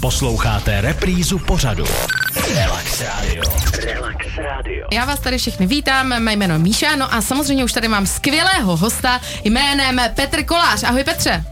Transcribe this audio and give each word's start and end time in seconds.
Posloucháte 0.00 0.80
reprízu 0.80 1.38
pořadu. 1.38 1.84
Relax 2.54 3.00
Radio. 3.00 3.42
Relax 3.84 4.26
Radio. 4.36 4.86
Já 4.92 5.04
vás 5.04 5.20
tady 5.20 5.38
všechny 5.38 5.66
vítám, 5.66 6.06
mé 6.22 6.32
jméno 6.32 6.54
je 6.54 6.58
Míša, 6.58 6.96
no 6.96 7.14
a 7.14 7.22
samozřejmě 7.22 7.64
už 7.64 7.72
tady 7.72 7.88
mám 7.88 8.06
skvělého 8.06 8.76
hosta 8.76 9.20
jménem 9.44 10.00
Petr 10.14 10.44
Kolář. 10.44 10.82
Ahoj 10.82 11.04
Petře. 11.04 11.44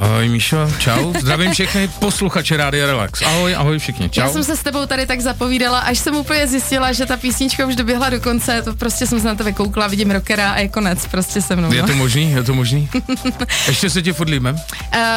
Ahoj 0.00 0.28
Míšo, 0.28 0.72
čau. 0.78 1.12
Zdravím 1.20 1.52
všechny 1.52 1.88
posluchače 1.88 2.56
Rádia 2.56 2.86
Relax. 2.86 3.22
Ahoj, 3.22 3.54
ahoj 3.56 3.78
všichni, 3.78 4.10
čau. 4.10 4.20
Já 4.20 4.28
jsem 4.28 4.44
se 4.44 4.56
s 4.56 4.62
tebou 4.62 4.86
tady 4.86 5.06
tak 5.06 5.20
zapovídala, 5.20 5.78
až 5.78 5.98
jsem 5.98 6.16
úplně 6.16 6.46
zjistila, 6.46 6.92
že 6.92 7.06
ta 7.06 7.16
písnička 7.16 7.66
už 7.66 7.76
doběhla 7.76 8.10
do 8.10 8.20
konce, 8.20 8.62
to 8.62 8.74
prostě 8.74 9.06
jsem 9.06 9.20
se 9.20 9.26
na 9.26 9.34
tebe 9.34 9.52
koukla, 9.52 9.86
vidím 9.86 10.10
rockera 10.10 10.50
a 10.50 10.58
je 10.58 10.68
konec 10.68 11.06
prostě 11.06 11.42
se 11.42 11.56
mnou. 11.56 11.72
Je 11.72 11.82
no. 11.82 11.88
to 11.88 11.94
možný, 11.94 12.32
je 12.32 12.42
to 12.42 12.54
možný. 12.54 12.88
Ještě 13.66 13.90
se 13.90 14.02
ti 14.02 14.12
furt 14.12 14.28
líbím. 14.28 14.54
Uh, 14.54 14.58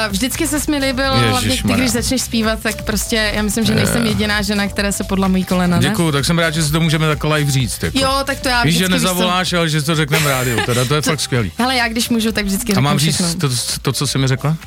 vždycky 0.10 0.48
se 0.48 0.72
mi 0.72 0.78
líbil, 0.78 1.14
hlavně 1.18 1.58
ty, 1.68 1.74
když 1.74 1.92
začneš 1.92 2.22
zpívat, 2.22 2.60
tak 2.60 2.82
prostě 2.82 3.32
já 3.36 3.42
myslím, 3.42 3.66
že 3.66 3.76
nejsem 3.76 4.06
jediná 4.06 4.42
žena, 4.42 4.68
která 4.68 4.92
se 4.92 5.04
podla 5.04 5.28
mojí 5.28 5.44
kolena, 5.44 5.80
ne? 5.80 5.90
Děkuju, 5.90 6.12
tak 6.12 6.26
jsem 6.26 6.40
rád, 6.40 6.54
že 6.54 6.64
si 6.64 6.72
to 6.72 6.80
můžeme 6.80 7.08
takhle 7.08 7.36
live 7.36 7.52
říct. 7.52 7.84
Jako. 7.84 8.00
Jo, 8.00 8.12
tak 8.26 8.40
to 8.40 8.50
já 8.50 8.64
Víš, 8.64 8.78
že 8.78 8.90
nezavoláš, 8.90 9.54
ale 9.54 9.70
že 9.70 9.82
to 9.82 9.96
řekneme 9.96 10.30
rádiu, 10.30 10.60
teda 10.66 10.86
to 10.86 10.96
je 10.96 11.02
fakt 11.02 11.22
skvělý. 11.22 11.52
Hele, 11.58 11.76
já 11.76 11.88
když 11.88 12.10
můžu, 12.10 12.32
tak 12.32 12.46
vždycky 12.46 12.74
A 12.74 12.80
mám 12.80 13.00
říct 13.00 13.36
to, 13.36 13.50
to, 13.82 13.94
co 13.94 14.08
jsi 14.08 14.18
mi 14.18 14.28
řekla? 14.28 14.58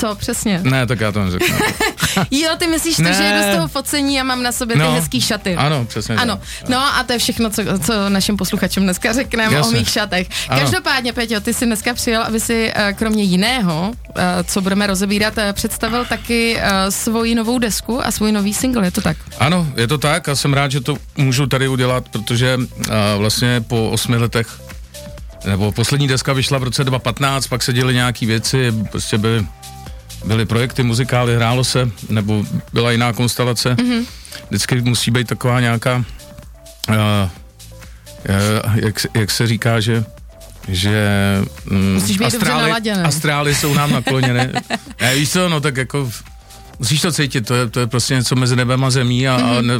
Co, 0.00 0.14
přesně? 0.14 0.60
Ne, 0.62 0.86
tak 0.86 1.00
já 1.00 1.12
to 1.12 1.24
neřeknu. 1.24 1.56
Jo, 2.30 2.50
ty 2.58 2.66
myslíš 2.66 2.96
to, 2.96 3.02
Ne. 3.02 3.12
že 3.14 3.22
jedu 3.22 3.42
z 3.52 3.54
toho 3.56 3.68
focení 3.68 4.20
a 4.20 4.24
mám 4.24 4.42
na 4.42 4.52
sobě 4.52 4.76
ty 4.76 4.82
No. 4.82 4.92
hezký 4.92 5.20
šaty. 5.20 5.54
Ano, 5.56 5.84
přesně 5.84 6.14
tak. 6.14 6.22
Ano, 6.22 6.40
no 6.68 6.78
a 6.78 7.02
to 7.06 7.12
je 7.12 7.18
všechno, 7.18 7.50
co, 7.50 7.62
co 7.86 8.08
našim 8.08 8.36
posluchačům 8.36 8.82
dneska 8.84 9.12
řekneme 9.12 9.60
o 9.62 9.70
mých 9.70 9.88
šatech. 9.90 10.28
Ano. 10.48 10.60
Každopádně, 10.60 11.12
Peťo, 11.12 11.40
ty 11.40 11.54
jsi 11.54 11.66
dneska 11.66 11.94
přijel, 11.94 12.22
aby 12.22 12.40
si 12.40 12.72
eh, 12.74 12.92
kromě 12.92 13.22
jiného, 13.22 13.92
eh, 14.16 14.22
co 14.44 14.60
budeme 14.60 14.86
rozebírat, 14.86 15.38
eh, 15.38 15.52
představil 15.52 16.04
taky 16.04 16.58
svoji 16.88 17.34
novou 17.34 17.58
desku 17.58 18.06
a 18.06 18.10
svůj 18.10 18.32
nový 18.32 18.54
single, 18.54 18.86
je 18.86 18.90
to 18.90 19.00
tak? 19.00 19.16
Ano, 19.38 19.66
je 19.76 19.86
to 19.86 19.98
tak 19.98 20.28
a 20.28 20.36
jsem 20.36 20.54
rád, 20.54 20.70
že 20.70 20.80
to 20.80 20.96
můžu 21.16 21.46
tady 21.46 21.68
udělat, 21.68 22.08
protože 22.08 22.58
vlastně 23.18 23.60
po 23.60 23.90
osmi 23.90 24.16
letech 24.16 24.46
nebo 25.46 25.72
poslední 25.72 26.08
deska 26.08 26.32
vyšla 26.32 26.58
v 26.58 26.62
roce 26.62 26.84
2015, 26.84 27.46
pak 27.46 27.62
se 27.62 27.72
děly 27.72 27.94
nějaký 27.94 28.26
věci, 28.26 28.72
prostě 28.90 29.18
byly, 29.18 29.46
byly 30.26 30.46
projekty, 30.46 30.82
muzikály, 30.82 31.36
hrálo 31.36 31.64
se, 31.64 31.90
nebo 32.08 32.44
byla 32.72 32.90
jiná 32.92 33.12
konstelace. 33.12 33.74
Mm-hmm. 33.74 34.04
Vždycky 34.48 34.80
musí 34.80 35.10
být 35.10 35.26
taková 35.26 35.60
nějaká, 35.60 35.96
uh, 36.88 36.94
uh, 36.94 38.76
jak, 38.76 39.00
se- 39.00 39.08
jak 39.14 39.30
se 39.30 39.46
říká, 39.46 39.80
že 39.80 40.04
že 40.68 41.08
mm, 41.70 42.02
dobře 42.18 42.48
naladěný. 42.48 43.02
astrály 43.02 43.54
jsou 43.54 43.74
nám 43.74 43.92
nakloněny. 43.92 44.52
ne, 45.00 45.14
víš 45.14 45.30
co, 45.30 45.48
no 45.48 45.60
tak 45.60 45.76
jako 45.76 46.10
Musíš 46.78 47.00
to 47.00 47.12
cítit, 47.12 47.46
to 47.46 47.54
je, 47.54 47.68
to 47.70 47.80
je 47.80 47.86
prostě 47.86 48.14
něco 48.14 48.36
mezi 48.36 48.56
nebem 48.56 48.84
a 48.84 48.90
zemí 48.90 49.28
a, 49.28 49.34
a 49.34 49.60
ne, 49.60 49.74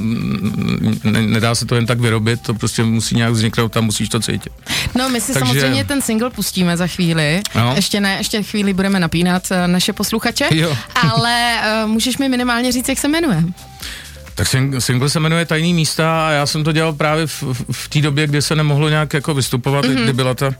ne, 1.04 1.22
nedá 1.22 1.54
se 1.54 1.66
to 1.66 1.74
jen 1.74 1.86
tak 1.86 2.00
vyrobit, 2.00 2.40
to 2.40 2.54
prostě 2.54 2.82
musí 2.82 3.16
nějak 3.16 3.32
vzniknout 3.32 3.76
a 3.76 3.80
musíš 3.80 4.08
to 4.08 4.20
cítit. 4.20 4.52
No, 4.94 5.08
my 5.08 5.20
si 5.20 5.32
Takže- 5.32 5.48
samozřejmě 5.48 5.84
ten 5.84 6.02
single 6.02 6.30
pustíme 6.30 6.76
za 6.76 6.86
chvíli. 6.86 7.42
No. 7.54 7.72
Ještě 7.76 8.00
ne, 8.00 8.16
ještě 8.18 8.42
chvíli 8.42 8.72
budeme 8.72 9.00
napínat 9.00 9.42
eh, 9.50 9.68
naše 9.68 9.92
posluchače. 9.92 10.48
Jo. 10.50 10.76
Ale 10.94 11.56
uh, 11.84 11.90
můžeš 11.90 12.18
mi 12.18 12.28
minimálně 12.28 12.72
říct, 12.72 12.88
jak 12.88 12.98
se 12.98 13.08
jmenuje? 13.08 13.44
Tak 14.34 14.46
sing- 14.46 14.78
single 14.78 15.10
se 15.10 15.20
jmenuje 15.20 15.46
Tajný 15.46 15.74
místa 15.74 16.28
a 16.28 16.30
já 16.30 16.46
jsem 16.46 16.64
to 16.64 16.72
dělal 16.72 16.92
právě 16.92 17.26
v, 17.26 17.42
v, 17.42 17.64
v 17.72 17.88
té 17.88 18.00
době, 18.00 18.26
kdy 18.26 18.42
se 18.42 18.54
nemohlo 18.54 18.88
nějak 18.88 19.14
jako 19.14 19.34
vystupovat, 19.34 19.84
mm-hmm. 19.84 20.02
kdy 20.02 20.12
byla 20.12 20.34
ta 20.34 20.50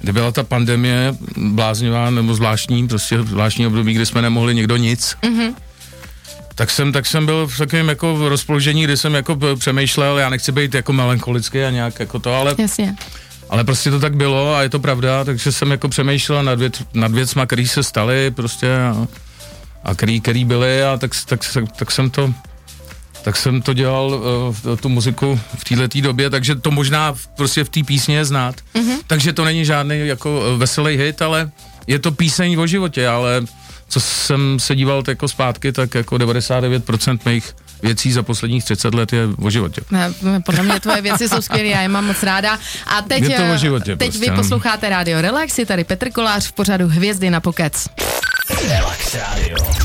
kdy 0.00 0.12
byla 0.12 0.32
ta 0.32 0.42
pandemie 0.42 1.14
bláznivá 1.36 2.10
nebo 2.10 2.34
zvláštní, 2.34 2.88
prostě 2.88 3.22
zvláštní 3.22 3.66
období, 3.66 3.94
kdy 3.94 4.06
jsme 4.06 4.22
nemohli 4.22 4.54
nikdo 4.54 4.76
nic. 4.76 5.16
Mm-hmm. 5.22 5.54
Tak 6.54 6.70
jsem, 6.70 6.92
tak 6.92 7.06
jsem 7.06 7.26
byl 7.26 7.46
v 7.46 7.58
takovém 7.58 7.88
jako 7.88 8.28
rozpoložení, 8.28 8.84
kdy 8.84 8.96
jsem 8.96 9.14
jako 9.14 9.38
přemýšlel, 9.58 10.18
já 10.18 10.30
nechci 10.30 10.52
být 10.52 10.74
jako 10.74 10.92
melancholický 10.92 11.62
a 11.62 11.70
nějak 11.70 12.00
jako 12.00 12.18
to, 12.18 12.34
ale 12.34 12.54
Jasně. 12.58 12.96
Ale 13.50 13.64
prostě 13.64 13.90
to 13.90 14.00
tak 14.00 14.16
bylo 14.16 14.54
a 14.54 14.62
je 14.62 14.68
to 14.68 14.78
pravda, 14.78 15.24
takže 15.24 15.52
jsem 15.52 15.70
jako 15.70 15.88
přemýšlel 15.88 16.42
nad, 16.42 16.58
věc, 16.58 16.74
nad 16.94 17.12
věcma, 17.12 17.46
které 17.46 17.66
se 17.66 17.82
staly 17.82 18.30
prostě 18.30 18.76
a, 18.76 19.06
a 19.84 19.94
který, 19.94 20.20
který 20.20 20.44
byly 20.44 20.82
a 20.82 20.96
tak, 20.96 21.10
tak, 21.26 21.40
tak, 21.54 21.72
tak 21.76 21.90
jsem 21.90 22.10
to 22.10 22.34
tak 23.22 23.36
jsem 23.36 23.62
to 23.62 23.72
dělal 23.72 24.06
uh, 24.66 24.76
tu 24.76 24.88
muziku 24.88 25.40
v 25.58 25.64
této 25.64 26.00
době, 26.00 26.30
takže 26.30 26.54
to 26.54 26.70
možná 26.70 27.12
v- 27.12 27.26
prostě 27.26 27.64
v 27.64 27.68
té 27.68 27.82
písně 27.82 28.16
je 28.16 28.24
znát. 28.24 28.54
Mm-hmm. 28.74 28.96
Takže 29.06 29.32
to 29.32 29.44
není 29.44 29.64
žádný 29.64 30.06
jako 30.06 30.42
eh, 30.54 30.56
veselý 30.58 30.96
hit, 30.96 31.22
ale 31.22 31.50
je 31.86 31.98
to 31.98 32.12
píseň 32.12 32.58
o 32.58 32.66
životě, 32.66 33.08
ale 33.08 33.42
co 33.88 34.00
jsem 34.00 34.58
se 34.58 34.76
díval 34.76 35.02
jako 35.08 35.28
zpátky, 35.28 35.72
tak 35.72 35.94
jako 35.94 36.14
99% 36.16 37.18
mých 37.24 37.56
věcí 37.82 38.12
za 38.12 38.22
posledních 38.22 38.64
30 38.64 38.94
let 38.94 39.12
je 39.12 39.28
o 39.38 39.50
životě. 39.50 39.80
Ne, 39.90 40.12
podle 40.46 40.62
mě 40.62 40.80
tvoje 40.80 41.02
věci 41.02 41.28
jsou 41.28 41.42
skvělé, 41.42 41.68
já 41.68 41.80
je 41.82 41.88
mám 41.88 42.06
moc 42.06 42.22
ráda. 42.22 42.58
A 42.86 43.02
teď, 43.02 43.22
Je 43.22 43.36
to 43.36 43.42
o 43.42 43.54
eh, 43.54 43.58
životě 43.58 43.96
teď 43.96 44.10
prostě, 44.10 44.30
vy 44.30 44.36
posloucháte 44.36 44.88
Radio 44.88 45.20
Relax, 45.20 45.58
je 45.58 45.66
tady 45.66 45.84
Petr 45.84 46.10
Kolář 46.10 46.46
v 46.46 46.52
pořadu 46.52 46.88
Hvězdy 46.88 47.30
na 47.30 47.40
pokec. 47.40 47.88
Relax 48.68 49.14
Radio. 49.14 49.79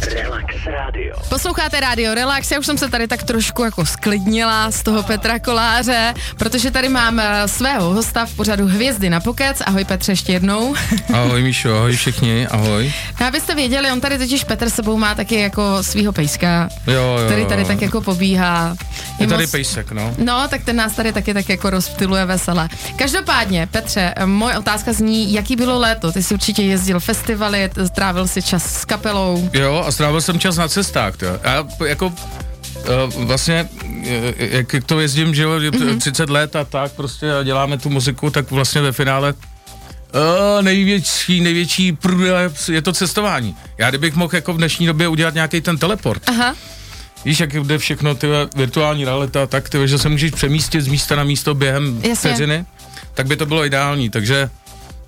Relax 0.46 0.66
Radio. 0.66 1.16
Posloucháte 1.30 1.80
Radio 1.80 2.14
Relax, 2.14 2.52
já 2.52 2.60
už 2.60 2.66
jsem 2.66 2.78
se 2.78 2.90
tady 2.90 3.08
tak 3.08 3.24
trošku 3.24 3.64
jako 3.64 3.86
sklidnila 3.86 4.72
z 4.72 4.84
toho 4.84 5.04
Petra 5.04 5.40
Koláře, 5.40 6.14
protože 6.38 6.72
tady 6.72 6.90
mám 6.90 7.20
eh, 7.20 7.48
svého 7.48 7.94
hosta 7.94 8.26
v 8.26 8.34
pořadu 8.34 8.68
Hvězdy 8.68 9.10
na 9.10 9.20
pokec. 9.20 9.62
Ahoj 9.66 9.86
Petře 9.86 10.12
ještě 10.12 10.34
jednou. 10.34 10.76
Ahoj 11.14 11.44
Míšo, 11.44 11.76
ahoj 11.78 11.96
všichni, 11.96 12.48
ahoj. 12.48 12.94
No, 13.22 13.28
abyste 13.28 13.56
věděli, 13.56 13.92
on 13.92 14.02
tady 14.02 14.18
totiž 14.18 14.44
Petr 14.44 14.70
sebou 14.70 14.98
má 14.98 15.16
taky 15.16 15.40
jako 15.40 15.78
svého 15.84 16.14
pejska, 16.14 16.70
Jo, 16.88 16.94
jo, 16.94 17.26
který 17.26 17.46
tady 17.46 17.62
jo. 17.62 17.68
tak 17.68 17.82
jako 17.82 18.02
pobíhá. 18.02 18.76
Je 19.20 19.28
tady 19.28 19.44
moc- 19.44 19.52
pejsek, 19.52 19.92
no. 19.92 20.16
No, 20.18 20.48
tak 20.48 20.64
ten 20.64 20.76
nás 20.76 20.94
tady 20.96 21.14
taky 21.14 21.34
tak 21.34 21.50
jako 21.50 21.70
rozptiluje 21.70 22.26
veselé. 22.26 22.70
Každopádně, 22.96 23.68
Petře, 23.72 24.14
eh, 24.16 24.26
moje 24.26 24.58
otázka 24.60 24.94
zní, 24.94 25.34
jaký 25.34 25.56
bylo 25.56 25.80
léto? 25.80 26.12
Ty 26.12 26.24
jsi 26.24 26.34
určitě 26.34 26.62
jezdil 26.62 27.00
festivaly, 27.00 27.70
strávil 27.88 28.28
si 28.28 28.42
čas 28.42 28.82
s 28.82 28.86
kapelou. 28.86 29.50
Jo, 29.54 29.84
a 29.88 29.92
strávil 29.92 30.22
jsem 30.22 30.40
čas 30.40 30.58
na 30.58 30.68
cestách, 30.68 31.18
to. 31.18 31.26
Já 31.26 31.64
p- 31.64 31.88
jako 31.90 32.14
Uh, 33.16 33.24
vlastně, 33.26 33.70
eh, 34.08 34.34
jak 34.58 34.76
to 34.86 35.00
jezdím, 35.00 35.36
že 35.36 35.44
jo, 35.44 35.50
mm-hmm. 35.60 35.98
30 36.00 36.30
let 36.30 36.56
a 36.56 36.64
tak 36.64 36.92
prostě 36.92 37.34
a 37.34 37.44
děláme 37.44 37.78
tu 37.78 37.90
muziku, 37.90 38.30
tak 38.30 38.52
vlastně 38.52 38.82
ve 38.82 38.92
finále 38.92 39.34
uh, 39.34 40.62
největší, 40.62 41.42
největší 41.42 41.92
průle 41.94 42.52
je 42.72 42.82
to 42.82 42.94
cestování. 42.94 43.56
Já 43.78 43.90
kdybych 43.90 44.16
mohl 44.16 44.36
jako 44.36 44.54
v 44.54 44.58
dnešní 44.58 44.86
době 44.88 45.08
udělat 45.08 45.34
nějaký 45.34 45.62
ten 45.62 45.78
teleport, 45.78 46.22
Aha, 46.30 46.56
víš, 47.26 47.40
jak 47.40 47.54
jde 47.54 47.78
všechno, 47.78 48.16
ty 48.16 48.28
virtuální 48.56 49.06
realita, 49.06 49.48
tak 49.48 49.70
ty, 49.70 49.88
že 49.88 49.98
se 49.98 50.10
můžeš 50.10 50.32
přemístit 50.32 50.82
z 50.82 50.88
místa 50.88 51.16
na 51.16 51.24
místo 51.24 51.54
během 51.54 52.02
Jasně. 52.04 52.16
vteřiny, 52.16 52.66
tak 53.14 53.28
by 53.28 53.36
to 53.38 53.46
bylo 53.46 53.66
ideální, 53.66 54.10
takže 54.10 54.50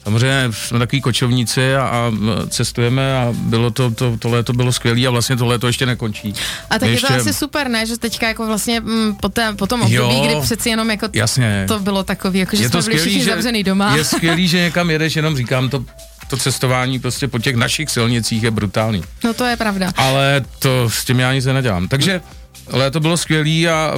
samozřejmě 0.04 0.48
jsme 0.52 0.80
takový 0.80 1.02
kočovníci 1.02 1.76
a, 1.76 1.82
a 1.84 2.12
cestujeme 2.50 3.18
a 3.18 3.34
bylo 3.38 3.72
to, 3.72 3.92
to, 3.92 4.18
tohle 4.18 4.44
to 4.44 4.54
bylo 4.54 4.74
skvělé 4.74 5.08
a 5.08 5.10
vlastně 5.10 5.36
tohle 5.38 5.60
to 5.60 5.68
ještě 5.68 5.86
nekončí. 5.86 6.34
a 6.70 6.80
tak 6.80 6.90
My 6.90 6.96
je 6.96 7.02
to 7.02 7.14
asi 7.14 7.34
super, 7.34 7.68
ne? 7.70 7.86
Že 7.86 7.98
teďka 7.98 8.28
jako 8.28 8.48
vlastně 8.48 8.80
mm, 8.80 9.16
po, 9.16 9.30
té, 9.30 9.54
po 9.54 9.68
tom 9.68 9.82
období, 9.82 9.96
Jo. 10.18 10.26
kdy 10.26 10.42
přeci 10.42 10.70
jenom 10.70 10.92
jako 10.92 11.08
Jasně. 11.14 11.66
to 11.68 11.80
bylo 11.80 12.04
takový, 12.04 12.40
jako 12.40 12.56
že 12.56 12.64
je 12.64 12.70
jsme 12.70 12.82
to 12.82 12.86
byli 12.86 12.98
všichni 12.98 13.10
skvělý, 13.12 13.26
že, 13.26 13.32
zavřený 13.32 13.64
doma. 13.64 13.96
je 13.96 14.04
skvělý, 14.04 14.48
že 14.48 14.60
někam 14.62 14.90
jedeš, 14.90 15.16
jenom 15.16 15.38
říkám, 15.38 15.70
to, 15.70 15.86
to 16.30 16.38
cestování 16.38 17.00
prostě 17.00 17.28
po 17.28 17.40
těch 17.40 17.56
našich 17.56 17.90
silnicích 17.90 18.44
je 18.44 18.52
brutální. 18.52 19.04
No 19.24 19.34
to 19.34 19.46
je 19.46 19.56
pravda. 19.58 19.92
Ale 19.98 20.46
to 20.60 20.90
s 20.90 21.06
tím 21.06 21.20
já 21.20 21.34
nic 21.34 21.46
nedělám. 21.46 21.88
Takže 21.88 22.22
léto 22.68 23.00
bylo 23.00 23.18
skvělý 23.18 23.68
a 23.68 23.94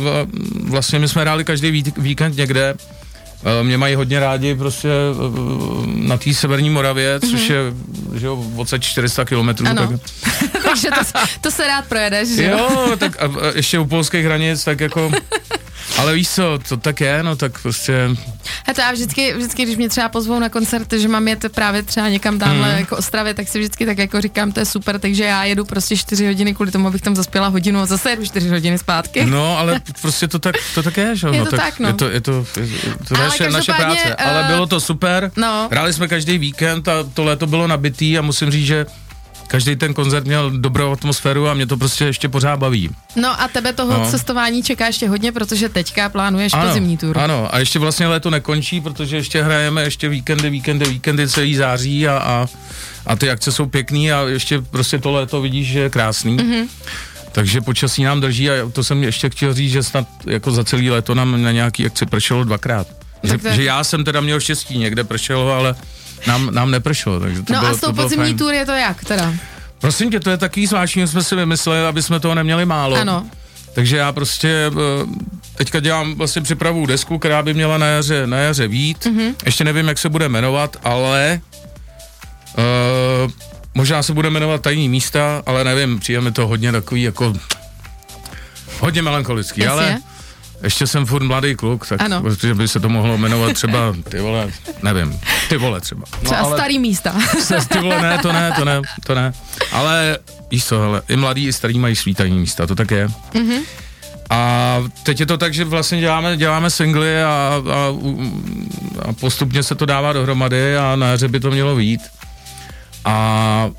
vlastně 0.64 1.00
my 1.00 1.08
jsme 1.08 1.22
hráli 1.22 1.44
každý 1.46 1.72
ví- 1.72 1.94
víkend 1.98 2.38
někde. 2.38 2.76
Eh, 3.60 3.64
Mě 3.64 3.78
mají 3.78 3.96
hodně 3.96 4.20
rádi 4.20 4.56
prostě 4.56 4.88
eh, 4.88 5.88
na 6.08 6.18
té 6.18 6.34
severní 6.34 6.70
Moravě, 6.70 7.20
což 7.20 7.50
je 7.50 7.58
že 8.14 8.26
jo, 8.26 8.46
odsaď 8.56 8.84
400 8.84 9.26
kilometrů. 9.26 9.68
Ano. 9.68 9.88
Tak, 9.88 10.00
Takže 10.64 10.88
to, 10.90 11.20
to 11.42 11.52
se 11.52 11.68
rád 11.68 11.86
projedeš, 11.86 12.30
že 12.30 12.44
jo? 12.46 12.58
jo, 12.58 12.96
tak 12.98 13.22
a, 13.22 13.26
a 13.26 13.30
ještě 13.56 13.80
u 13.80 13.86
polských 13.86 14.26
hranic, 14.26 14.64
tak 14.64 14.80
jako... 14.80 15.12
Ale 15.98 16.14
víš 16.16 16.30
co, 16.30 16.60
to 16.70 16.78
tak 16.78 17.02
je, 17.02 17.24
no 17.24 17.36
tak 17.36 17.62
prostě... 17.62 18.10
A 18.70 18.74
to 18.74 18.82
já 18.82 18.92
vždycky, 18.92 19.34
vždycky, 19.34 19.64
když 19.64 19.76
mě 19.78 19.90
třeba 19.90 20.10
pozvou 20.10 20.40
na 20.40 20.50
koncert, 20.50 20.94
že 20.94 21.08
mám 21.08 21.28
jet 21.28 21.46
právě 21.56 21.84
třeba 21.84 22.10
někam 22.10 22.40
tamhle 22.40 22.68
Mhm. 22.70 22.78
jako 22.80 22.98
Ostravě, 22.98 23.34
tak 23.34 23.48
si 23.48 23.60
vždycky 23.60 23.86
tak 23.86 23.98
jako 23.98 24.22
říkám, 24.22 24.52
to 24.52 24.60
je 24.60 24.66
super, 24.66 25.00
takže 25.00 25.24
já 25.24 25.44
jedu 25.44 25.66
prostě 25.66 25.98
4 25.98 26.26
hodiny 26.28 26.54
kvůli 26.56 26.72
tomu, 26.72 26.88
abych 26.88 27.02
tam 27.02 27.16
zaspěla 27.16 27.48
hodinu 27.48 27.80
a 27.80 27.86
zase 27.86 28.10
jedu 28.10 28.26
4 28.26 28.50
hodiny 28.50 28.78
zpátky. 28.78 29.26
No, 29.26 29.58
ale 29.58 29.82
prostě 30.02 30.28
to 30.28 30.40
tak, 30.40 30.56
to 30.76 30.84
tak 30.84 30.98
je, 30.98 31.16
že 31.16 31.28
jo? 31.28 31.34
Je 31.34 31.40
no, 31.40 31.46
to 31.46 31.56
tak, 31.56 31.80
no. 31.80 31.88
Je 31.88 31.94
to, 31.94 32.10
je 32.10 32.22
to, 32.22 32.46
je 32.60 32.68
to 33.08 33.16
Ale 33.16 33.24
naše, 33.24 33.50
naše 33.50 33.74
práce, 33.74 34.16
ale 34.16 34.44
eh, 34.44 34.48
bylo 34.48 34.66
to 34.68 34.80
super. 34.80 35.32
no. 35.36 35.68
Hráli 35.72 35.94
jsme 35.94 36.08
každý 36.08 36.38
víkend 36.38 36.88
a 36.88 37.04
to 37.14 37.24
léto 37.24 37.48
bylo 37.48 37.68
nabitý 37.68 38.18
a 38.18 38.22
musím 38.22 38.52
říct, 38.52 38.66
že 38.66 38.86
každý 39.50 39.76
ten 39.76 39.94
koncert 39.94 40.26
měl 40.26 40.52
dobrou 40.52 40.92
atmosféru 40.92 41.48
a 41.50 41.54
mě 41.54 41.66
to 41.66 41.78
prostě 41.78 42.06
ještě 42.06 42.30
pořád 42.30 42.60
baví. 42.60 42.90
No 43.16 43.42
a 43.42 43.48
tebe 43.48 43.74
toho 43.74 43.94
No. 44.00 44.12
cestování 44.12 44.64
čeká 44.64 44.88
ještě 44.88 45.10
hodně, 45.10 45.32
protože 45.32 45.70
teďka 45.70 46.10
plánuješ 46.10 46.54
pozimní 46.68 46.98
tur. 46.98 47.18
ano, 47.20 47.56
a 47.56 47.60
ještě 47.60 47.80
vlastně 47.80 48.08
léto 48.08 48.30
nekončí, 48.30 48.82
protože 48.82 49.16
ještě 49.16 49.44
hrajeme 49.44 49.84
ještě 49.84 50.10
víkendy, 50.10 50.50
víkendy, 50.50 50.86
víkendy 50.86 51.28
celý 51.30 51.56
září 51.56 52.08
a, 52.08 52.18
a, 52.18 52.48
a 53.06 53.16
ty 53.16 53.30
akce 53.30 53.52
jsou 53.52 53.66
pěkný 53.66 54.12
a 54.12 54.22
ještě 54.22 54.62
prostě 54.62 55.00
to 55.00 55.12
léto 55.12 55.42
vidíš, 55.42 55.68
že 55.68 55.80
je 55.80 55.90
krásný. 55.90 56.34
Mhm. 56.36 56.52
Mm-hmm. 56.52 56.68
Takže 57.32 57.62
počasí 57.62 58.04
nám 58.04 58.22
drží 58.22 58.50
a 58.50 58.54
to 58.74 58.84
jsem 58.84 59.04
ještě 59.04 59.30
chtěl 59.30 59.54
říct, 59.54 59.72
že 59.72 59.84
snad 59.84 60.08
jako 60.28 60.52
za 60.52 60.64
celý 60.64 60.90
léto 60.90 61.16
nám 61.16 61.42
na 61.44 61.52
nějaký 61.52 61.86
akci 61.86 62.06
pršelo 62.06 62.44
dvakrát. 62.44 62.88
Že, 63.24 63.38
že 63.52 63.64
já 63.64 63.84
jsem 63.84 64.04
teda 64.04 64.22
měl 64.22 64.40
štěstí, 64.40 64.78
někde 64.78 65.04
pršelo, 65.04 65.52
ale 65.54 65.76
nám, 66.28 66.54
nám 66.54 66.72
nepršelo. 66.72 67.20
Takže 67.20 67.42
to 67.42 67.54
No 67.54 67.60
bylo, 67.60 67.72
a 67.72 67.78
s 67.78 67.80
tou 67.80 67.94
podzimní 67.94 68.36
tour 68.36 68.54
je 68.54 68.66
to 68.66 68.72
jak 68.72 69.06
teda? 69.06 69.34
Prosím 69.80 70.12
tě, 70.12 70.20
to 70.20 70.30
je 70.30 70.38
takový 70.38 70.68
zvláštní, 70.68 71.02
že 71.02 71.08
jsme 71.08 71.24
si 71.24 71.36
vymysleli, 71.36 71.86
aby 71.88 72.04
jsme 72.04 72.20
toho 72.20 72.36
neměli 72.36 72.66
málo. 72.66 72.96
Ano. 72.96 73.26
Takže 73.74 73.98
já 73.98 74.12
prostě 74.12 74.72
eh, 74.72 75.06
teďka 75.56 75.80
dělám 75.80 76.16
vlastně 76.16 76.42
připravu 76.42 76.86
desku, 76.86 77.20
která 77.20 77.44
by 77.44 77.54
měla 77.54 77.78
na 77.78 77.86
jaře, 77.88 78.28
na 78.28 78.38
jaře 78.38 78.68
vít. 78.68 79.06
Mhm. 79.06 79.18
Mm-hmm. 79.20 79.36
Ještě 79.46 79.64
nevím, 79.64 79.88
jak 79.88 79.98
se 79.98 80.10
bude 80.10 80.30
jmenovat, 80.30 80.78
ale 80.84 81.42
uh, 82.58 83.32
možná 83.74 84.04
se 84.04 84.14
bude 84.14 84.30
jmenovat 84.30 84.62
Tajní 84.62 84.90
místa, 84.90 85.44
ale 85.46 85.64
nevím, 85.64 86.00
přijde 86.00 86.22
mi 86.22 86.32
to 86.32 86.48
hodně 86.48 86.72
takový 86.72 87.02
jako 87.02 87.34
hodně 88.80 89.02
melancholický, 89.02 89.62
Jasně. 89.62 89.72
ale 89.86 89.98
ještě 90.64 90.88
jsem 90.88 91.06
furt 91.06 91.24
mladý 91.24 91.56
kluk, 91.56 91.88
tak 91.88 92.02
Ano. 92.02 92.22
protože 92.22 92.54
by 92.56 92.68
se 92.68 92.80
to 92.80 92.90
mohlo 92.90 93.18
jmenovat 93.18 93.54
třeba, 93.54 93.96
ty 94.10 94.20
vole, 94.20 94.48
nevím, 94.84 95.20
ty 95.50 95.58
vole 95.58 95.82
třeba. 95.82 96.02
No, 96.12 96.20
Třeba 96.24 96.42
ale- 96.42 96.58
starý 96.58 96.80
místa. 96.80 97.16
se, 97.42 97.58
ty 97.70 97.80
vole, 97.80 98.02
ne, 98.02 98.18
to 98.18 98.32
ne, 98.34 98.52
to 98.58 98.66
ne, 98.66 98.82
to 99.06 99.16
ne. 99.16 99.34
Ale 99.72 100.18
víš 100.52 100.66
co, 100.66 100.80
hele, 100.80 101.02
i 101.08 101.16
mladí, 101.16 101.48
i 101.48 101.54
starí 101.54 101.80
mají 101.80 101.96
svý 101.96 102.16
tajní 102.16 102.40
místa, 102.40 102.68
to 102.68 102.76
tak 102.76 102.92
je. 102.92 103.08
Mm-hmm. 103.08 103.62
A 104.30 104.78
teď 105.04 105.20
je 105.20 105.26
to 105.26 105.38
tak, 105.38 105.54
že 105.54 105.66
vlastně 105.66 106.00
děláme, 106.00 106.38
děláme 106.38 106.70
singly 106.70 107.24
a, 107.24 107.28
a, 107.28 107.60
a 109.10 109.14
postupně 109.14 109.64
se 109.64 109.76
to 109.76 109.86
dává 109.86 110.14
dohromady 110.14 110.78
a 110.78 110.96
na 110.96 111.08
jaře 111.08 111.28
by 111.28 111.40
to 111.40 111.52
mělo 111.52 111.76
vít. 111.76 112.02
A 113.06 113.70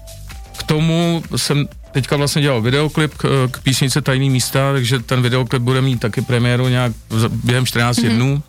k 0.56 0.62
tomu 0.62 1.22
jsem 1.36 1.68
teďka 1.92 2.16
vlastně 2.16 2.42
dělal 2.42 2.60
videoklip 2.60 3.14
k, 3.14 3.48
k 3.50 3.62
písnice 3.62 4.00
Tajný 4.00 4.30
místa, 4.30 4.72
takže 4.72 4.98
ten 4.98 5.22
videoklip 5.22 5.62
bude 5.62 5.82
mít 5.82 6.00
taky 6.00 6.22
premiéru 6.22 6.68
nějak 6.68 6.92
během 7.44 7.66
14 7.66 7.98
mm-hmm. 7.98 8.14
dnů. 8.14 8.42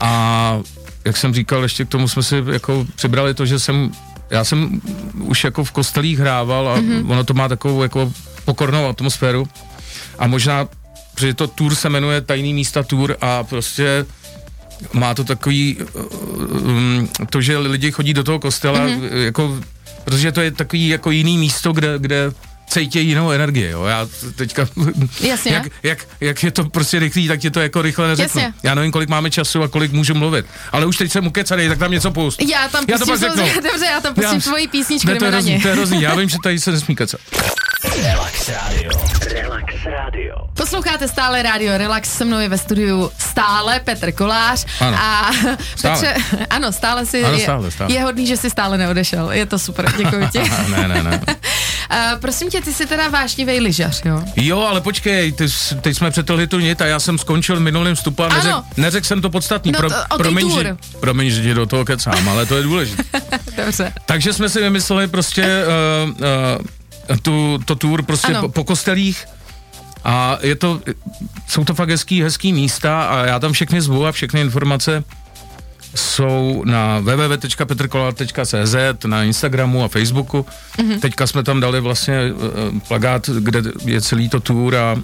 A 0.00 0.60
jak 1.04 1.16
jsem 1.16 1.34
říkal, 1.34 1.62
ještě 1.62 1.84
k 1.84 1.88
tomu 1.88 2.08
jsme 2.08 2.22
si 2.22 2.44
jako 2.52 2.86
přibrali 2.94 3.34
to, 3.34 3.46
že 3.46 3.58
jsem, 3.58 3.90
já 4.30 4.44
jsem 4.44 4.80
už 5.20 5.44
jako 5.44 5.64
v 5.64 5.70
kostelích 5.70 6.18
hrával 6.18 6.68
a 6.68 6.78
mm-hmm. 6.78 7.10
ono 7.10 7.24
to 7.24 7.34
má 7.34 7.48
takovou 7.48 7.82
jako 7.82 8.12
pokornou 8.44 8.88
atmosféru 8.88 9.48
a 10.18 10.26
možná, 10.26 10.68
protože 11.14 11.34
to 11.34 11.46
tour 11.46 11.74
se 11.74 11.88
jmenuje 11.88 12.20
Tajný 12.20 12.54
místa 12.54 12.82
tour 12.82 13.16
a 13.20 13.44
prostě 13.44 14.06
má 14.92 15.14
to 15.14 15.24
takový, 15.24 15.78
um, 16.64 17.08
to, 17.30 17.40
že 17.40 17.58
lidi 17.58 17.90
chodí 17.92 18.14
do 18.14 18.24
toho 18.24 18.38
kostela, 18.38 18.78
mm-hmm. 18.78 19.16
jako, 19.16 19.60
protože 20.06 20.32
to 20.32 20.40
je 20.40 20.50
takový 20.50 20.88
jako 20.88 21.10
jiný 21.10 21.38
místo, 21.38 21.72
kde, 21.72 21.94
kde 21.98 22.30
cítí 22.68 23.06
jinou 23.08 23.30
energii, 23.30 23.70
jo. 23.70 23.84
Já 23.84 24.08
teďka, 24.36 24.68
Jasně. 25.20 25.52
jak, 25.52 25.66
jak, 25.82 25.98
jak, 26.20 26.42
je 26.42 26.50
to 26.50 26.64
prostě 26.64 26.98
rychlý, 26.98 27.28
tak 27.28 27.40
ti 27.40 27.50
to 27.50 27.60
jako 27.60 27.82
rychle 27.82 28.08
neřeknu. 28.08 28.40
Jasně. 28.40 28.54
Já 28.62 28.74
nevím, 28.74 28.92
kolik 28.92 29.08
máme 29.08 29.30
času 29.30 29.62
a 29.62 29.68
kolik 29.68 29.92
můžu 29.92 30.14
mluvit, 30.14 30.46
ale 30.72 30.86
už 30.86 30.96
teď 30.96 31.12
jsem 31.12 31.26
ukecaný, 31.26 31.68
tak 31.68 31.78
tam 31.78 31.90
něco 31.90 32.10
pust. 32.10 32.42
Já 32.42 32.68
tam 32.68 32.84
Já 32.88 32.98
to 32.98 33.06
pustím, 33.06 33.28
pak 33.28 33.36
řeknu. 33.46 33.62
dobře, 33.70 33.86
já 33.86 34.00
tam 34.00 34.14
pustím 34.14 34.34
Já- 34.34 34.40
tvoji 34.40 34.68
písničku, 34.68 35.08
Ne, 35.08 35.14
to 35.14 35.24
jdeme 35.24 35.26
je 35.26 35.30
na 35.30 35.36
hrozný, 35.36 35.52
ně. 35.54 35.60
to 35.62 35.68
je 35.68 35.74
hrozný, 35.74 36.02
já 36.02 36.14
vím, 36.14 36.28
že 36.28 36.36
tady 36.42 36.58
se 36.60 36.72
nesmí 36.72 36.96
kecat. 36.96 37.20
Relax 38.02 38.48
Radio. 38.48 38.90
Relax 39.32 39.74
Radio. 39.84 40.36
Posloucháte 40.56 41.08
stále 41.08 41.42
rádio 41.42 41.78
Relax, 41.78 42.08
se 42.16 42.24
mnou 42.24 42.38
je 42.38 42.48
ve 42.48 42.58
studiu 42.58 43.10
stále 43.18 43.80
Petr 43.80 44.12
Kolář. 44.12 44.64
Ano. 44.80 44.96
A 45.00 45.30
Stále. 45.76 46.00
Petře, 46.00 46.14
ano, 46.50 46.72
stále 46.72 47.06
si, 47.06 47.24
Ano, 47.24 47.34
je, 47.36 47.42
stále, 47.42 47.70
stále. 47.70 47.92
je 47.94 48.02
hodný, 48.02 48.26
že 48.26 48.36
jsi 48.36 48.50
stále 48.50 48.78
neodešel, 48.78 49.32
je 49.32 49.46
to 49.46 49.58
super, 49.58 49.92
děkuji 49.96 50.28
ti. 50.32 50.38
ne, 50.70 50.88
ne, 50.88 51.02
ne. 51.02 51.20
Uh, 51.26 52.20
prosím 52.20 52.50
tě, 52.50 52.60
ty 52.60 52.72
jsi 52.72 52.86
teda 52.86 53.08
vášnivý 53.08 53.60
lyžař, 53.60 54.02
jo? 54.04 54.22
Jo, 54.36 54.60
ale 54.60 54.80
počkej, 54.80 55.32
ty, 55.32 55.46
teď 55.80 55.96
jsme 55.96 56.10
přetrhli 56.10 56.46
tu 56.46 56.58
nit 56.58 56.82
a 56.82 56.86
já 56.86 57.00
jsem 57.00 57.18
skončil 57.18 57.60
minulým 57.60 57.94
vstupu 57.94 58.22
a 58.22 58.28
neřekl 58.28 58.62
neřek 58.76 59.04
jsem 59.04 59.22
to 59.22 59.30
podstatný. 59.30 59.72
No 59.72 59.78
to- 59.80 59.86
o 59.86 60.16
té 60.16 60.22
promiň, 60.22 60.50
že, 60.50 60.76
promiň, 61.00 61.30
že 61.30 61.54
do 61.54 61.66
toho 61.66 61.84
kecám, 61.84 62.28
ale 62.28 62.46
to 62.46 62.56
je 62.56 62.62
důležité. 62.62 63.02
Dobře. 63.56 63.92
Takže 64.06 64.32
jsme 64.32 64.48
si 64.48 64.60
vymysleli 64.60 65.06
prostě 65.08 65.64
uh, 66.06 66.10
uh, 67.10 67.16
tu, 67.22 67.58
to 67.64 67.74
tour 67.76 68.02
prostě 68.02 68.28
Ano. 68.28 68.40
po, 68.40 68.48
po 68.48 68.64
kostelích 68.64 69.24
a 70.06 70.38
je 70.42 70.54
to, 70.54 70.80
jsou 71.48 71.64
to 71.64 71.74
fakt 71.74 71.90
hezký, 71.90 72.22
hezký 72.22 72.52
místa 72.52 73.02
a 73.02 73.26
já 73.26 73.38
tam 73.38 73.52
všechny 73.52 73.80
zvu 73.80 74.06
a 74.06 74.12
všechny 74.12 74.40
informace 74.40 75.04
jsou 75.94 76.62
na 76.66 76.98
www.petrkolar.cz, 76.98 78.74
na 79.06 79.24
Instagramu 79.24 79.84
a 79.84 79.88
Facebooku. 79.88 80.46
Mm-hmm. 80.78 81.00
Teďka 81.00 81.26
jsme 81.26 81.42
tam 81.42 81.60
dali 81.60 81.80
vlastně 81.80 82.32
uh, 82.32 82.40
plagát, 82.88 83.28
kde 83.28 83.62
je 83.84 84.00
celý 84.00 84.28
to 84.28 84.40
tour 84.40 84.76
a 84.76 84.96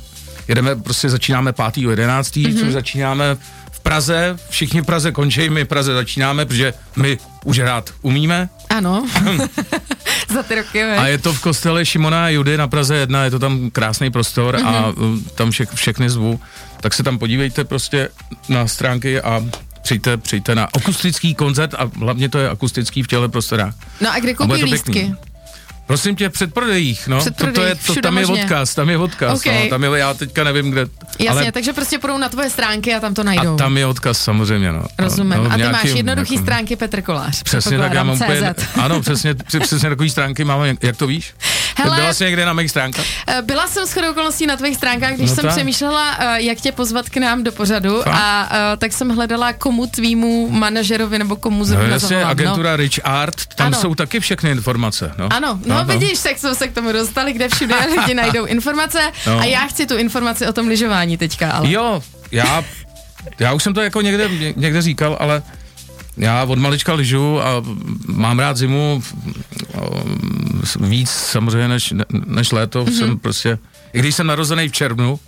jedeme, 0.48 0.76
prostě 0.76 1.08
začínáme 1.08 1.50
5.11., 1.50 1.96
mm-hmm. 2.22 2.60
což 2.60 2.72
začínáme 2.72 3.36
v 3.70 3.80
Praze, 3.80 4.36
všichni 4.48 4.82
v 4.82 4.84
Praze 4.84 5.12
končí, 5.12 5.50
my 5.50 5.64
v 5.64 5.68
Praze 5.68 5.94
začínáme, 5.94 6.46
protože 6.46 6.74
my 6.96 7.18
už 7.44 7.58
hrát 7.58 7.90
umíme. 8.02 8.48
Ano. 8.70 9.06
Za 10.34 10.42
ty 10.42 10.54
roky, 10.54 10.82
A 10.82 10.86
veď. 10.86 11.10
je 11.10 11.18
to 11.18 11.32
v 11.32 11.40
kostele 11.40 11.86
Šimona 11.86 12.24
a 12.24 12.28
Judy 12.28 12.56
na 12.56 12.68
Praze 12.68 12.96
1, 12.96 13.24
je 13.24 13.30
to 13.30 13.38
tam 13.38 13.70
krásný 13.70 14.10
prostor 14.10 14.56
mm-hmm. 14.56 14.66
a 14.66 14.88
uh, 14.88 15.18
tam 15.34 15.50
všech, 15.50 15.70
všechny 15.70 16.10
zvu. 16.10 16.40
Tak 16.80 16.94
se 16.94 17.02
tam 17.02 17.18
podívejte 17.18 17.64
prostě 17.64 18.08
na 18.48 18.66
stránky 18.66 19.20
a 19.20 19.44
přijďte, 19.82 20.16
přijďte 20.16 20.54
na 20.54 20.68
akustický 20.74 21.34
koncert 21.34 21.74
a 21.74 21.90
hlavně 21.98 22.28
to 22.28 22.38
je 22.38 22.50
akustický 22.50 23.02
v 23.02 23.06
těle 23.06 23.28
prostorách. 23.28 23.74
No 24.00 24.12
a 24.12 24.18
kde 24.18 24.32
A 24.32 24.34
koupí 24.34 24.64
lístky? 24.64 24.92
pěkný. 24.92 25.16
Prosím 25.86 26.16
tě, 26.16 26.28
v 26.28 26.32
předprodejích, 26.32 27.08
no. 27.08 27.24
To, 27.24 27.52
to 27.52 27.62
je, 27.62 27.74
to, 27.74 27.94
tam 28.02 28.18
je 28.18 28.26
možně. 28.26 28.42
odkaz, 28.44 28.74
tam 28.74 28.90
je 28.90 28.98
odkaz, 28.98 29.38
Ok. 29.38 29.46
no. 29.46 29.68
Tam 29.70 29.84
je, 29.84 29.90
já 30.00 30.14
teďka 30.14 30.44
nevím, 30.44 30.70
kde. 30.70 30.86
Jasně, 31.18 31.28
ale, 31.28 31.52
takže 31.52 31.72
prostě 31.72 31.98
půjdou 31.98 32.18
na 32.18 32.28
tvoje 32.28 32.50
stránky 32.50 32.94
a 32.94 33.00
tam 33.00 33.14
to 33.14 33.24
najdou. 33.24 33.54
a 33.54 33.56
tam 33.58 33.76
je 33.76 33.86
odkaz 33.86 34.18
samozřejmě, 34.18 34.72
no. 34.72 34.84
Rozumím. 34.98 35.30
No, 35.30 35.44
no, 35.44 35.50
a 35.52 35.56
ty 35.56 35.62
máš 35.62 35.72
nějakým, 35.72 35.96
jednoduchý 35.96 36.34
jako- 36.34 36.44
stránky 36.44 36.76
Petr 36.76 37.02
Kolář. 37.02 37.42
Přesně 37.42 37.78
tak, 37.78 37.92
já 37.92 38.02
mám 38.04 38.16
úplně, 38.16 38.54
ano, 38.80 39.00
přesně, 39.00 39.34
přesně 39.34 39.88
takový 39.88 40.10
stránky 40.10 40.44
mám, 40.44 40.62
jak, 40.64 40.82
jak 40.82 40.96
to 40.96 41.06
víš? 41.06 41.34
Hele- 41.76 41.96
Byla 41.96 42.14
jsi 42.14 42.24
někde 42.24 42.46
na 42.46 42.52
mých 42.52 42.70
stránkách? 42.70 43.04
Eh, 43.26 43.42
Byla 43.42 43.66
jsem 43.66 43.86
shodou 43.86 44.10
okolností 44.10 44.46
na 44.46 44.56
tvých 44.56 44.76
stránkách, 44.76 45.14
když 45.14 45.30
No 45.30 45.34
jsem 45.36 45.42
tak. 45.42 45.52
přemýšlela, 45.52 46.16
eh, 46.18 46.42
jak 46.42 46.58
tě 46.60 46.72
pozvat 46.72 47.08
k 47.08 47.16
nám 47.16 47.44
do 47.44 47.52
pořadu 47.52 48.02
Fakt? 48.02 48.14
a 48.16 48.48
eh, 48.52 48.76
tak 48.76 48.92
jsem 48.92 49.08
hledala 49.10 49.52
komu 49.52 49.86
tvýmu 49.86 50.50
manažerovi 50.50 51.18
nebo 51.18 51.36
komu 51.36 51.58
No, 51.58 51.64
zrovna 51.64 51.88
jasně, 51.88 52.08
zavolám. 52.08 52.30
agentura 52.30 52.76
Rich 52.76 53.00
Art, 53.04 53.46
tam 53.54 53.66
Ano. 53.66 53.78
jsou 53.80 53.94
taky 53.94 54.20
všechny 54.20 54.50
informace. 54.50 55.12
No. 55.18 55.28
Ano, 55.32 55.60
no, 55.66 55.74
no 55.78 55.84
vidíš, 55.84 56.18
tak 56.18 56.38
jsme 56.38 56.54
se 56.54 56.68
k 56.68 56.72
tomu 56.74 56.92
dostali, 56.92 57.32
kde 57.32 57.48
všude 57.48 57.74
lidi 58.00 58.14
najdou 58.14 58.44
informace 58.44 59.00
No. 59.26 59.38
a 59.38 59.44
já 59.44 59.60
chci 59.66 59.86
tu 59.86 59.96
informaci 59.96 60.46
o 60.46 60.52
tom 60.52 60.68
lyžování 60.68 61.16
teďka, 61.16 61.50
ale... 61.52 61.70
Jo, 61.70 62.02
já, 62.32 62.64
já 63.38 63.52
už 63.52 63.62
jsem 63.62 63.74
to 63.74 63.80
jako 63.80 64.00
někde, 64.00 64.28
ně- 64.28 64.52
někde 64.56 64.82
říkal, 64.82 65.16
ale 65.20 65.42
já 66.16 66.42
od 66.44 66.58
malička 66.58 66.92
lyžu 66.94 67.40
a 67.40 67.62
mám 68.06 68.38
rád 68.38 68.56
zimu 68.56 69.02
víc 70.80 71.10
samozřejmě 71.10 71.68
než, 71.68 71.94
než 72.26 72.52
léto. 72.52 72.84
Mm-hmm. 72.84 72.98
Jsem 72.98 73.18
prostě, 73.18 73.58
i 73.92 73.98
když 73.98 74.14
jsem 74.14 74.26
narozený 74.26 74.68
v 74.68 74.72
červnu, 74.72 75.20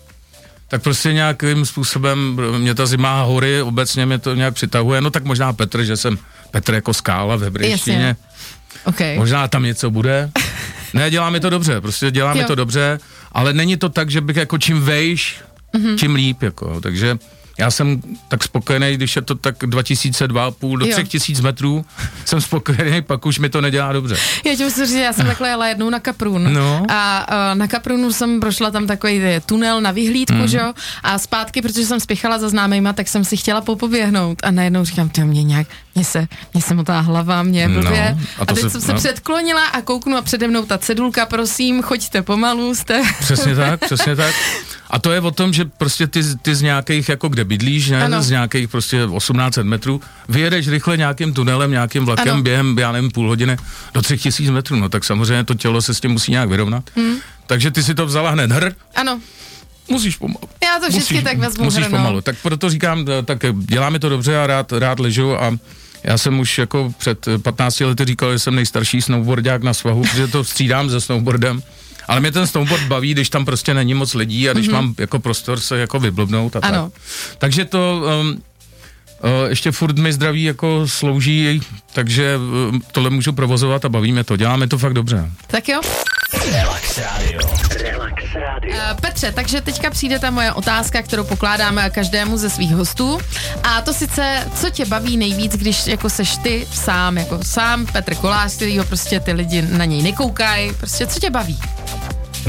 tak 0.69 0.83
prostě 0.83 1.13
nějakým 1.13 1.67
způsobem 1.67 2.41
mě 2.59 2.75
ta 2.75 2.87
zima 2.87 3.21
a 3.21 3.25
hory, 3.25 3.63
obecně 3.63 4.07
mě 4.07 4.19
to 4.19 4.35
nějak 4.35 4.55
přitahuje. 4.55 5.01
No 5.01 5.11
tak 5.11 5.25
možná 5.25 5.53
Petr, 5.53 5.85
že 5.85 5.97
jsem 5.97 6.19
Petr 6.51 6.75
jako 6.75 6.95
skála 6.95 7.37
ve 7.37 7.51
Brejštině. 7.51 8.17
Okay. 8.85 9.17
Možná 9.19 9.49
tam 9.49 9.63
něco 9.63 9.91
bude. 9.91 10.31
Ne, 10.95 11.11
děláme 11.11 11.41
to 11.41 11.51
dobře, 11.51 11.81
prostě 11.81 12.11
děláme 12.11 12.41
Jo. 12.41 12.47
to 12.47 12.55
dobře, 12.55 12.99
ale 13.33 13.53
není 13.53 13.77
to 13.77 13.89
tak, 13.89 14.11
že 14.11 14.21
bych 14.21 14.37
jako 14.37 14.59
čím 14.59 14.81
vejš, 14.83 15.41
Mhm. 15.73 15.85
mm-hmm. 15.87 15.99
tím 15.99 16.15
líp, 16.15 16.43
jako, 16.43 16.81
takže 16.81 17.19
já 17.59 17.71
jsem 17.71 18.03
tak 18.29 18.45
spokojený, 18.45 18.95
když 18.95 19.17
je 19.17 19.23
to 19.23 19.35
tak 19.35 19.55
2002, 19.67 20.51
půl 20.51 20.79
do 20.79 20.87
Jo. 20.87 20.93
3000 20.93 21.43
metrů, 21.43 21.85
jsem 22.25 22.41
spokojený, 22.41 23.03
pak 23.03 23.27
už 23.27 23.39
mi 23.39 23.49
to 23.49 23.61
nedělá 23.61 23.93
dobře. 23.93 24.17
Já 24.45 24.57
ti 24.57 24.65
musím 24.65 24.85
říct, 24.87 24.95
že 24.95 25.01
já 25.03 25.13
jsem 25.13 25.27
takhle 25.27 25.49
jela 25.49 25.69
jednou 25.69 25.91
na 25.91 26.01
Kaprun 26.01 26.53
No. 26.53 26.83
a 26.91 27.27
uh, 27.53 27.59
na 27.59 27.67
Kaprunu 27.69 28.13
jsem 28.13 28.41
prošla 28.41 28.71
tam 28.71 28.87
takový 28.87 29.21
tunel 29.47 29.81
na 29.81 29.91
vyhlídku, 29.91 30.37
mm. 30.37 30.49
že 30.49 30.59
jo, 30.59 30.73
a 31.03 31.19
zpátky, 31.19 31.63
protože 31.63 31.87
jsem 31.87 32.01
spěchala 32.01 32.39
za 32.39 32.49
známejma, 32.49 32.93
tak 32.93 33.09
jsem 33.09 33.25
si 33.25 33.37
chtěla 33.37 33.61
popoběhnout 33.61 34.39
a 34.43 34.51
najednou 34.51 34.85
říkám, 34.85 35.09
ty 35.09 35.25
mě 35.25 35.43
nějak, 35.43 35.67
mě 35.95 36.05
se, 36.05 36.27
mě 36.55 36.63
se 36.63 36.75
motá 36.75 37.01
hlava, 37.01 37.43
mě 37.43 37.69
No, 37.69 37.81
blbě. 37.81 38.17
a 38.39 38.43
a, 38.43 38.47
to 38.47 38.55
teď 38.55 38.63
se- 38.63 38.71
jsem 38.71 38.81
se 38.81 38.93
no. 38.93 38.99
předklonila 38.99 39.65
a 39.67 39.83
kouknu 39.83 40.17
a 40.17 40.23
přede 40.23 40.49
mnou 40.49 40.65
ta 40.65 40.79
cedulka, 40.79 41.27
prosím, 41.27 41.83
choďte 41.83 42.23
pomalu, 42.23 42.75
jste... 42.75 43.03
Přesně 43.21 43.55
tak, 43.57 43.81
přesně 43.85 44.17
tak. 44.17 44.35
A 44.91 44.99
to 44.99 45.13
je 45.13 45.21
o 45.21 45.31
tom, 45.31 45.53
že 45.53 45.65
prostě 45.65 46.07
ty, 46.07 46.21
ty 46.43 46.55
z 46.55 46.63
nějakých, 46.63 47.09
jako 47.09 47.29
kde 47.29 47.44
bydlíš, 47.45 47.89
ne, 47.91 48.05
Ano. 48.05 48.23
z 48.23 48.31
nějakých 48.31 48.69
prostě 48.69 48.97
1800 49.19 49.67
metrů, 49.67 50.01
vyjedeš 50.29 50.69
rychle 50.69 50.97
nějakým 50.97 51.35
tunelem, 51.35 51.71
nějakým 51.71 52.05
vlakem 52.05 52.33
Ano. 52.35 52.43
během, 52.43 52.79
já 52.79 52.93
nevím, 52.93 53.11
půl 53.11 53.29
hodiny 53.29 53.57
do 53.95 54.03
3000 54.03 54.51
metrů, 54.53 54.77
no 54.77 54.89
tak 54.89 55.05
samozřejmě 55.05 55.45
to 55.45 55.55
tělo 55.55 55.83
se 55.83 55.95
s 55.95 56.01
tím 56.01 56.11
musí 56.11 56.31
nějak 56.33 56.49
vyrovnat. 56.49 56.85
Hmm. 56.97 57.17
Takže 57.47 57.71
ty 57.71 57.83
si 57.83 57.95
to 57.95 58.07
vzala 58.07 58.31
hned 58.31 58.53
hr, 58.53 58.73
Ano, 58.95 59.21
musíš 59.91 60.17
pomalu. 60.17 60.49
já 60.65 60.79
to 60.81 60.89
vždycky 60.89 61.15
musíš, 61.15 61.25
tak 61.25 61.39
vezmu 61.39 61.65
Musíš 61.65 61.85
hr, 61.85 61.91
no. 61.91 61.97
pomalu. 61.99 62.21
Tak 62.21 62.37
proto 62.43 62.71
říkám, 62.71 63.05
eh, 63.19 63.23
tak 63.23 63.39
děláme 63.59 63.99
to 63.99 64.09
dobře 64.09 64.39
a 64.39 64.47
rád, 64.47 64.73
rád 64.73 65.01
ležu 65.01 65.43
a 65.43 65.57
já 66.05 66.19
jsem 66.19 66.41
už 66.41 66.59
jako 66.59 66.93
před 66.99 67.29
eh, 67.29 67.39
15 67.39 67.81
lety 67.81 68.05
říkal, 68.05 68.33
že 68.33 68.39
jsem 68.39 68.55
nejstarší 68.55 69.03
snowboardák 69.03 69.63
na 69.63 69.75
svahu, 69.75 70.03
protože 70.03 70.27
to 70.29 70.45
střídám 70.45 70.91
se 70.91 71.01
snowboardem 71.01 71.63
Ale 72.09 72.21
mě 72.21 72.33
ten 72.33 72.47
snowboard 72.47 72.83
baví, 72.83 73.13
když 73.13 73.29
tam 73.31 73.45
prostě 73.45 73.75
není 73.75 73.95
moc 73.95 74.15
lidí 74.15 74.51
a 74.51 74.53
když 74.53 74.69
mm-hmm. 74.69 74.73
mám 74.73 74.95
jako 74.99 75.19
prostor 75.19 75.61
se 75.61 75.79
jako 75.79 75.99
vyblbnout 76.01 76.57
a 76.57 76.59
Ano. 76.63 76.91
tak. 76.91 77.03
Takže 77.39 77.65
to 77.65 78.03
um, 78.21 78.29
uh, 78.29 79.31
ještě 79.49 79.73
furt 79.73 79.99
mi 79.99 80.13
zdraví 80.13 80.45
jako 80.45 80.89
slouží, 80.89 81.61
takže 81.93 82.37
um, 82.37 82.83
tohle 82.93 83.11
můžu 83.11 83.33
provozovat 83.33 83.85
a 83.85 83.89
bavíme 83.89 84.25
to. 84.25 84.37
Děláme 84.37 84.67
to 84.69 84.79
fakt 84.79 84.93
dobře. 84.95 85.31
Tak 85.47 85.69
jo. 85.69 85.81
Relax 86.53 86.99
Radio. 86.99 87.41
Relax 87.83 88.25
Radio. 88.35 88.75
Eh, 88.75 88.95
Petře, 89.01 89.33
takže 89.33 89.61
teďka 89.61 89.91
přijde 89.91 90.19
ta 90.19 90.31
moje 90.31 90.53
otázka, 90.53 91.03
kterou 91.03 91.25
pokládáme 91.25 91.91
každému 91.91 92.37
ze 92.37 92.51
svých 92.51 92.71
hostů. 92.73 93.19
A 93.63 93.81
to 93.81 93.93
sice, 93.95 94.49
co 94.57 94.71
tě 94.71 94.85
baví 94.85 95.17
nejvíc, 95.17 95.53
když 95.57 95.87
jako 95.87 96.11
seš 96.11 96.37
ty 96.37 96.67
sám, 96.73 97.17
jako 97.19 97.39
sám 97.45 97.87
Petr 97.87 98.15
Kolář, 98.15 98.57
kterýho 98.57 98.85
prostě 98.85 99.21
ty 99.21 99.33
lidi 99.33 99.63
na 99.63 99.85
něj 99.85 100.03
nekoukají. 100.03 100.73
Prostě 100.75 101.07
co 101.07 101.21
tě 101.21 101.31
baví? 101.31 101.59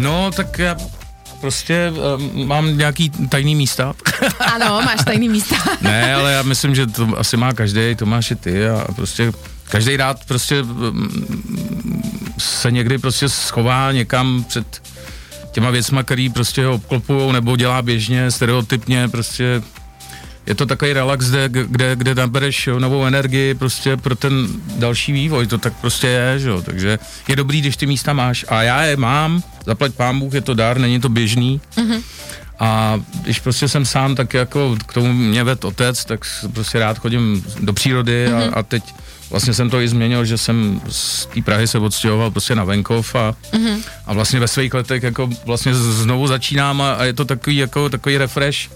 No, 0.01 0.31
tak 0.31 0.59
já 0.59 0.75
prostě 1.41 1.93
um, 2.17 2.47
mám 2.47 2.77
nějaký 2.77 3.09
tajný 3.09 3.55
místa. 3.55 3.93
Ano, 4.39 4.81
máš 4.85 4.99
tajný 5.05 5.29
místa. 5.29 5.55
ne, 5.81 6.15
ale 6.15 6.33
já 6.33 6.41
myslím, 6.41 6.75
že 6.75 6.87
to 6.87 7.17
asi 7.17 7.37
má 7.37 7.53
každý, 7.53 7.95
to 7.95 8.05
máš 8.05 8.31
i 8.31 8.35
ty 8.35 8.69
a 8.69 8.87
prostě 8.95 9.31
každý 9.69 9.97
rád 9.97 10.25
prostě 10.25 10.61
um, 10.61 11.09
se 12.37 12.71
někdy 12.71 12.97
prostě 12.97 13.29
schová 13.29 13.91
někam 13.91 14.43
před 14.43 14.81
těma 15.51 15.69
věcma, 15.69 16.03
který 16.03 16.29
prostě 16.29 16.65
ho 16.65 16.73
obklopujou 16.73 17.31
nebo 17.31 17.57
dělá 17.57 17.81
běžně, 17.81 18.31
stereotypně, 18.31 19.07
prostě 19.07 19.61
je 20.45 20.55
to 20.55 20.65
takový 20.65 20.93
relax, 20.93 21.29
kde, 21.29 21.49
kde, 21.49 21.95
kde 21.95 22.15
nabereš 22.15 22.67
jo, 22.67 22.79
novou 22.79 23.05
energii 23.05 23.53
prostě 23.53 23.97
pro 23.97 24.15
ten 24.15 24.47
další 24.77 25.11
vývoj, 25.11 25.47
to 25.47 25.57
tak 25.57 25.73
prostě 25.73 26.07
je, 26.07 26.39
že 26.39 26.49
jo, 26.49 26.61
takže 26.61 26.99
je 27.27 27.35
dobrý, 27.35 27.61
když 27.61 27.77
ty 27.77 27.85
místa 27.85 28.13
máš 28.13 28.45
a 28.47 28.63
já 28.63 28.83
je 28.83 28.97
mám, 28.97 29.43
zaplať 29.65 29.93
pán 29.93 30.19
Bůh, 30.19 30.33
je 30.33 30.41
to 30.41 30.53
dar, 30.53 30.77
není 30.77 30.99
to 30.99 31.09
běžný 31.09 31.61
mm-hmm. 31.77 32.01
a 32.59 32.99
když 33.21 33.39
prostě 33.39 33.67
jsem 33.67 33.85
sám, 33.85 34.15
tak 34.15 34.33
jako 34.33 34.77
k 34.87 34.93
tomu 34.93 35.13
mě 35.13 35.43
ved 35.43 35.65
otec, 35.65 36.05
tak 36.05 36.19
prostě 36.53 36.79
rád 36.79 36.99
chodím 36.99 37.45
do 37.59 37.73
přírody 37.73 38.27
mm-hmm. 38.27 38.53
a, 38.53 38.59
a 38.59 38.63
teď 38.63 38.83
vlastně 39.29 39.53
jsem 39.53 39.69
to 39.69 39.81
i 39.81 39.87
změnil, 39.87 40.25
že 40.25 40.37
jsem 40.37 40.81
z 40.89 41.25
té 41.25 41.41
Prahy 41.41 41.67
se 41.67 41.79
odstěhoval 41.79 42.31
prostě 42.31 42.55
na 42.55 42.63
venkov 42.63 43.15
a, 43.15 43.35
mm-hmm. 43.51 43.77
a 44.05 44.13
vlastně 44.13 44.39
ve 44.39 44.47
svých 44.47 44.73
letech 44.73 45.03
jako 45.03 45.29
vlastně 45.45 45.75
znovu 45.75 46.27
začínám 46.27 46.81
a, 46.81 46.93
a 46.93 47.03
je 47.03 47.13
to 47.13 47.25
takový 47.25 47.57
jako 47.57 47.89
takový 47.89 48.17
refresh. 48.17 48.69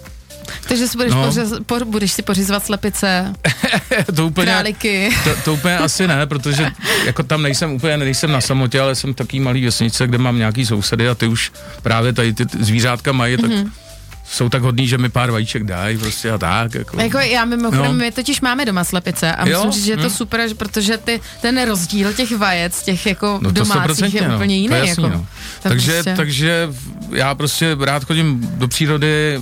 Takže 0.67 0.87
si 0.87 0.97
budeš, 0.97 1.13
No. 1.13 1.25
pořiz, 1.25 1.53
po, 1.65 1.85
budeš 1.85 2.11
si 2.11 2.21
pořizovat 2.21 2.65
slepice, 2.65 3.33
to 4.15 4.27
úplně, 4.27 4.45
králiky. 4.45 5.09
to, 5.23 5.29
to 5.45 5.53
úplně 5.53 5.77
asi 5.77 6.07
ne, 6.07 6.25
protože 6.27 6.71
jako 7.05 7.23
tam 7.23 7.41
nejsem 7.41 7.71
úplně, 7.71 7.97
nejsem 7.97 8.31
na 8.31 8.41
samotě, 8.41 8.79
ale 8.81 8.95
jsem 8.95 9.13
taký 9.13 9.39
malý 9.39 9.65
vesnice, 9.65 10.07
kde 10.07 10.17
mám 10.17 10.37
nějaký 10.37 10.65
sousedy 10.65 11.09
a 11.09 11.15
ty 11.15 11.27
už 11.27 11.51
právě 11.81 12.13
tady 12.13 12.33
ty 12.33 12.45
zvířátka 12.59 13.11
mají, 13.11 13.37
tak 13.37 13.49
Mhm. 13.51 13.59
mm-hmm. 13.63 13.71
Jsou 14.31 14.49
tak 14.49 14.61
hodný, 14.61 14.87
že 14.87 14.97
mi 14.97 15.09
pár 15.09 15.31
vajíček 15.31 15.63
dají 15.63 15.97
prostě 15.97 16.31
a 16.31 16.37
tak. 16.37 16.75
Jako. 16.75 17.01
Jako 17.01 17.17
já 17.17 17.45
mimochodem, 17.45 17.83
No. 17.85 17.91
no. 17.91 17.97
my 17.97 18.11
totiž 18.11 18.41
máme 18.41 18.65
doma 18.65 18.83
slepice 18.83 19.31
a 19.35 19.47
Jo? 19.49 19.57
myslím 19.57 19.73
si, 19.81 19.85
že 19.85 19.91
je 19.93 19.97
to 19.97 20.07
Hm. 20.07 20.09
super, 20.09 20.47
že- 20.49 20.55
protože 20.55 20.97
ty, 20.97 21.21
ten 21.41 21.65
rozdíl 21.65 22.13
těch 22.13 22.37
vajec, 22.37 22.83
těch 22.83 23.05
jako 23.05 23.39
No 23.41 23.51
domácích 23.51 24.13
je 24.13 24.21
100%, 24.21 24.35
úplně 24.35 24.55
jiný. 24.55 24.67
To 24.69 24.73
je 24.75 24.87
jasný, 24.87 25.03
jako. 25.03 25.15
no. 25.17 25.25
To 25.63 25.69
takže, 25.69 25.91
prostě- 25.93 26.13
takže 26.15 26.69
já 27.11 27.35
prostě 27.35 27.77
rád 27.81 28.03
chodím 28.03 28.49
do 28.53 28.67
přírody, 28.67 29.41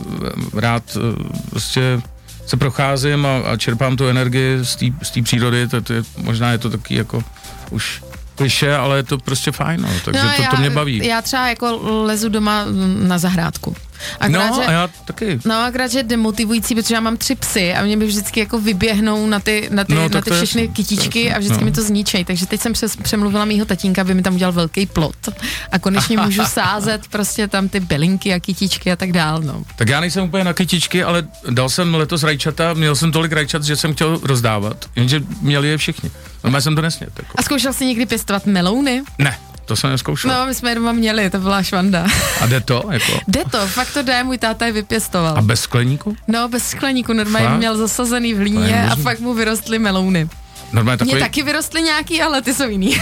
rád 0.54 0.84
eh, 0.98 1.24
prostě 1.50 2.02
se 2.46 2.58
procházím 2.58 3.26
a, 3.26 3.38
a 3.52 3.58
čerpám 3.58 3.98
tu 3.98 4.08
energii 4.08 4.58
z 5.02 5.12
té 5.14 5.22
přírody, 5.24 5.68
to, 5.68 5.82
to 5.82 5.94
je, 5.94 6.04
možná 6.18 6.52
je 6.52 6.58
to 6.58 6.70
taky 6.70 6.96
jako 6.96 7.24
už 7.70 8.04
kliše, 8.36 8.76
ale 8.76 8.98
je 8.98 9.04
to 9.04 9.18
prostě 9.18 9.52
fajn, 9.52 9.82
no, 9.82 9.90
takže 10.06 10.22
to, 10.38 10.42
já, 10.42 10.50
to 10.52 10.58
mě 10.58 10.70
baví. 10.70 11.02
Já 11.08 11.22
třeba 11.22 11.48
jako 11.50 11.80
lezu 12.06 12.30
doma 12.30 12.66
na 13.08 13.18
zahrádku. 13.18 13.76
Akorát, 14.20 14.50
no 14.50 14.56
že, 14.56 14.66
a 14.68 14.72
já 14.72 14.90
taky. 15.06 15.40
No, 15.46 15.56
akorát, 15.56 15.92
že 15.92 16.00
je 16.00 16.04
demotivující, 16.04 16.76
protože 16.76 16.96
já 16.96 17.02
mám 17.02 17.18
tři 17.18 17.36
psy 17.36 17.74
a 17.74 17.84
mě 17.84 17.98
by 17.98 18.06
vždycky 18.06 18.40
jako 18.40 18.60
vyběhnou 18.60 19.28
na 19.28 19.40
ty, 19.40 19.70
na 19.72 19.84
ty, 19.84 19.94
No, 19.94 20.10
na 20.10 20.22
ty 20.22 20.32
všechny 20.32 20.62
jasný, 20.62 20.74
kytičky 20.74 21.20
je 21.20 21.26
a 21.26 21.34
jasný, 21.34 21.46
vždycky 21.46 21.64
no. 21.64 21.66
mi 21.66 21.72
to 21.72 21.82
zničej. 21.84 22.26
Takže 22.26 22.46
teď 22.46 22.62
jsem 22.62 22.74
přes, 22.74 22.96
přemluvila 22.96 23.46
mýho 23.46 23.66
tatínka, 23.66 24.02
aby 24.02 24.14
mi 24.14 24.22
tam 24.22 24.36
udělal 24.36 24.54
velký 24.54 24.86
plot 24.86 25.30
a 25.72 25.80
konečně 25.80 26.18
můžu 26.18 26.44
sázet 26.46 27.08
prostě 27.08 27.48
tam 27.48 27.70
ty 27.70 27.80
bylinky 27.80 28.34
a 28.34 28.40
kytičky 28.40 28.92
a 28.92 28.96
tak 28.96 29.12
dál, 29.12 29.42
no. 29.42 29.64
Tak 29.76 29.90
já 29.90 30.00
nejsem 30.00 30.24
úplně 30.24 30.44
na 30.44 30.54
kytičky, 30.54 31.04
ale 31.04 31.28
dal 31.50 31.70
jsem 31.70 31.96
letos 31.96 32.24
rajčata, 32.24 32.74
měl 32.74 32.96
jsem 32.96 33.12
tolik 33.12 33.32
rajčat, 33.32 33.64
že 33.64 33.76
jsem 33.76 33.94
chtěl 33.94 34.20
rozdávat, 34.24 34.86
jenže 34.96 35.22
měli 35.42 35.68
je 35.68 35.78
všichni. 35.78 36.12
No, 36.44 36.62
jsem 36.62 36.76
to 36.76 36.82
nesmět. 36.82 37.12
Jako. 37.18 37.34
A 37.36 37.42
zkoušel 37.42 37.74
jsi 37.74 37.86
někdy 37.86 38.06
pěstovat 38.06 38.46
melouny? 38.46 39.04
Ne, 39.18 39.38
to 39.68 39.76
jsem 39.76 39.90
neskoušel. 39.90 40.32
No, 40.32 40.46
my 40.46 40.54
jsme 40.56 40.72
je 40.72 40.76
doma 40.76 40.92
měli, 40.92 41.30
to 41.30 41.38
byla 41.40 41.64
švanda. 41.64 42.06
A 42.42 42.46
jde 42.46 42.62
to? 42.62 42.84
Jako? 42.92 43.20
Jde 43.28 43.44
to, 43.52 43.68
fakt 43.68 43.94
to 43.94 44.02
jde, 44.04 44.24
můj 44.24 44.38
táta 44.38 44.66
je 44.66 44.72
vypěstoval. 44.72 45.38
A 45.38 45.42
bez 45.42 45.62
skleníku? 45.62 46.16
No, 46.28 46.48
bez 46.48 46.68
skleníku, 46.70 47.14
normálně 47.14 47.48
Fakt? 47.48 47.58
měl 47.58 47.78
zasazený 47.78 48.34
v 48.34 48.38
hlíně 48.38 48.90
a 48.92 48.96
fakt 48.96 49.20
mu 49.20 49.34
vyrostly 49.34 49.80
melouny. 49.80 50.30
Normálně 50.72 50.96
Mně 50.96 51.06
takový, 51.12 51.20
taky 51.22 51.44
vyrostly 51.44 51.82
nějaký, 51.82 52.22
ale 52.22 52.42
ty 52.42 52.54
jsou 52.54 52.70
jiný. 52.70 53.02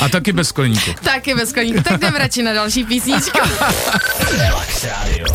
a 0.00 0.08
taky 0.08 0.32
bez 0.32 0.48
skleníku. 0.48 0.90
taky 1.04 1.34
bez 1.34 1.48
skleníku. 1.48 1.82
Tak 1.82 2.00
jdeme 2.00 2.18
radši 2.18 2.42
na 2.42 2.52
další 2.52 2.84
písničku. 2.84 3.38
Relax 4.38 4.84
Radio. 4.84 5.33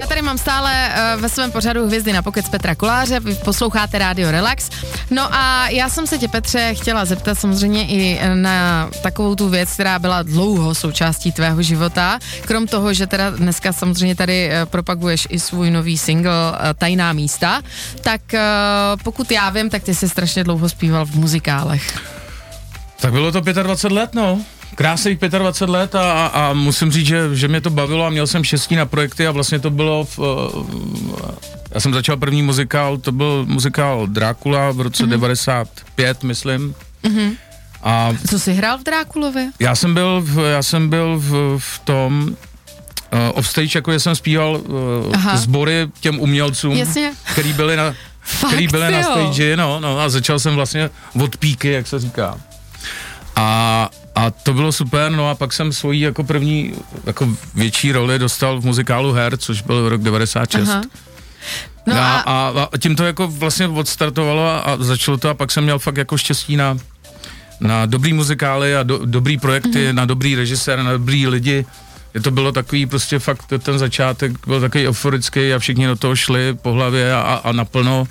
Já 0.00 0.06
tady 0.06 0.22
mám 0.22 0.38
stále 0.38 0.92
uh, 1.14 1.20
ve 1.20 1.28
svém 1.28 1.52
pořadu 1.52 1.86
Hvězdy 1.86 2.12
na 2.12 2.22
pokec 2.22 2.48
Petra 2.48 2.74
Koláře, 2.74 3.20
vy 3.20 3.34
posloucháte 3.34 3.98
Radio 3.98 4.30
Relax. 4.30 4.70
No 5.10 5.34
a 5.34 5.68
já 5.68 5.88
jsem 5.88 6.06
se 6.06 6.18
tě, 6.18 6.28
Petře, 6.28 6.74
chtěla 6.74 7.04
zeptat 7.04 7.38
samozřejmě 7.38 7.86
i 7.86 8.20
na 8.34 8.90
takovou 9.02 9.34
tu 9.34 9.48
věc, 9.48 9.72
která 9.72 9.98
byla 9.98 10.22
dlouho 10.22 10.74
součástí 10.74 11.32
tvého 11.32 11.62
života. 11.62 12.18
Krom 12.40 12.66
toho, 12.66 12.94
že 12.94 13.06
teda 13.06 13.30
dneska 13.30 13.72
samozřejmě 13.72 14.14
tady 14.14 14.48
uh, 14.48 14.70
propaguješ 14.70 15.26
i 15.30 15.40
svůj 15.40 15.70
nový 15.70 15.98
single 15.98 16.50
uh, 16.50 16.56
Tajná 16.78 17.12
místa, 17.12 17.62
tak 18.00 18.20
pokud 19.04 19.30
já 19.30 19.50
vím, 19.50 19.70
tak 19.70 19.82
ty 19.82 19.94
jsi 19.94 20.08
strašně 20.08 20.44
dlouho 20.44 20.68
zpíval 20.68 21.06
v 21.06 21.14
muzikálech. 21.14 21.98
Tak 23.00 23.12
bylo 23.12 23.32
to 23.32 23.40
25 23.40 23.96
let, 23.96 24.14
no. 24.14 24.40
Krásných 24.74 25.18
25 25.18 25.72
let 25.72 25.94
a, 25.94 26.26
a, 26.26 26.52
musím 26.52 26.90
říct, 26.92 27.06
že, 27.06 27.34
že 27.36 27.48
mě 27.48 27.60
to 27.60 27.70
bavilo 27.70 28.06
a 28.06 28.10
měl 28.10 28.26
jsem 28.26 28.44
štěstí 28.44 28.76
na 28.76 28.86
projekty 28.86 29.26
a 29.26 29.30
vlastně 29.30 29.58
to 29.58 29.70
bylo 29.70 30.04
v, 30.04 30.18
uh, 30.18 30.26
já 31.74 31.80
jsem 31.80 31.94
začal 31.94 32.16
první 32.16 32.42
muzikál, 32.42 32.98
to 32.98 33.12
byl 33.12 33.44
muzikál 33.48 34.06
Drákula 34.06 34.70
v 34.70 34.80
roce 34.80 35.04
mm-hmm. 35.04 35.10
95, 35.10 36.22
myslím. 36.22 36.74
Mm-hmm. 37.04 37.36
A 37.82 38.10
Co 38.30 38.38
jsi 38.38 38.52
hrál 38.52 38.78
v 38.78 38.82
Drákulově? 38.82 39.50
já 39.58 39.74
jsem 39.74 39.94
byl 39.94 40.20
v, 40.24 40.38
já 40.38 40.62
jsem 40.62 40.88
byl 40.88 41.18
v, 41.18 41.58
v 41.58 41.78
tom 41.78 42.28
uh, 43.12 43.18
offstage, 43.34 43.78
jako 43.78 43.92
jsem 43.92 44.16
zpíval 44.16 44.56
uh, 44.56 45.14
Aha. 45.14 45.36
sbory 45.36 45.88
těm 46.00 46.20
umělcům, 46.20 46.72
Jasně. 46.72 47.12
který 47.32 47.52
byli 47.52 47.76
na, 47.76 47.94
Fakt, 48.20 48.50
který 48.52 48.68
byli 48.68 48.92
na 48.92 49.02
stage, 49.02 49.56
no, 49.56 49.80
no 49.80 50.00
a 50.00 50.08
začal 50.08 50.38
jsem 50.38 50.54
vlastně 50.54 50.90
od 51.20 51.36
píky, 51.36 51.72
jak 51.72 51.86
se 51.86 51.98
říká. 51.98 52.40
A, 53.36 53.88
a 54.14 54.30
to 54.30 54.54
bylo 54.54 54.72
super, 54.72 55.12
no 55.12 55.30
a 55.30 55.34
pak 55.34 55.52
jsem 55.52 55.72
svoji 55.72 56.00
jako 56.00 56.24
první 56.24 56.74
jako 57.06 57.28
větší 57.54 57.92
roli 57.92 58.18
dostal 58.18 58.60
v 58.60 58.64
muzikálu 58.64 59.12
Her, 59.12 59.36
což 59.36 59.62
byl 59.62 59.88
rok 59.88 60.02
96. 60.02 60.68
Aha. 60.68 60.82
No 61.86 61.94
a, 61.96 62.16
a, 62.20 62.52
a, 62.56 62.68
a 62.72 62.78
tím 62.78 62.96
to 62.96 63.04
jako 63.04 63.28
vlastně 63.28 63.68
odstartovalo 63.68 64.46
a, 64.46 64.58
a 64.58 64.76
začalo 64.76 65.16
to 65.16 65.28
a 65.28 65.34
pak 65.34 65.50
jsem 65.50 65.64
měl 65.64 65.78
fakt 65.78 65.96
jako 65.96 66.18
štěstí 66.18 66.56
na, 66.56 66.76
na 67.60 67.86
dobrý 67.86 68.12
muzikály 68.12 68.76
a 68.76 68.82
do, 68.82 69.00
dobrý 69.06 69.38
projekty, 69.38 69.68
Mhm. 69.68 69.78
mm-hmm. 69.78 69.94
na 69.94 70.04
dobrý 70.04 70.34
režisér, 70.34 70.82
na 70.82 70.92
dobrý 70.92 71.26
lidi. 71.26 71.66
Je 72.14 72.20
to 72.20 72.30
bylo 72.30 72.52
takový 72.52 72.86
prostě 72.86 73.18
fakt, 73.18 73.52
ten 73.62 73.78
začátek 73.78 74.46
byl 74.46 74.60
takový 74.60 74.88
euforický 74.88 75.52
a 75.54 75.58
všichni 75.58 75.86
do 75.86 75.96
toho 75.96 76.16
šli 76.16 76.54
po 76.62 76.72
hlavě 76.72 77.14
a, 77.14 77.20
a, 77.20 77.34
a 77.34 77.52
naplno. 77.52 78.04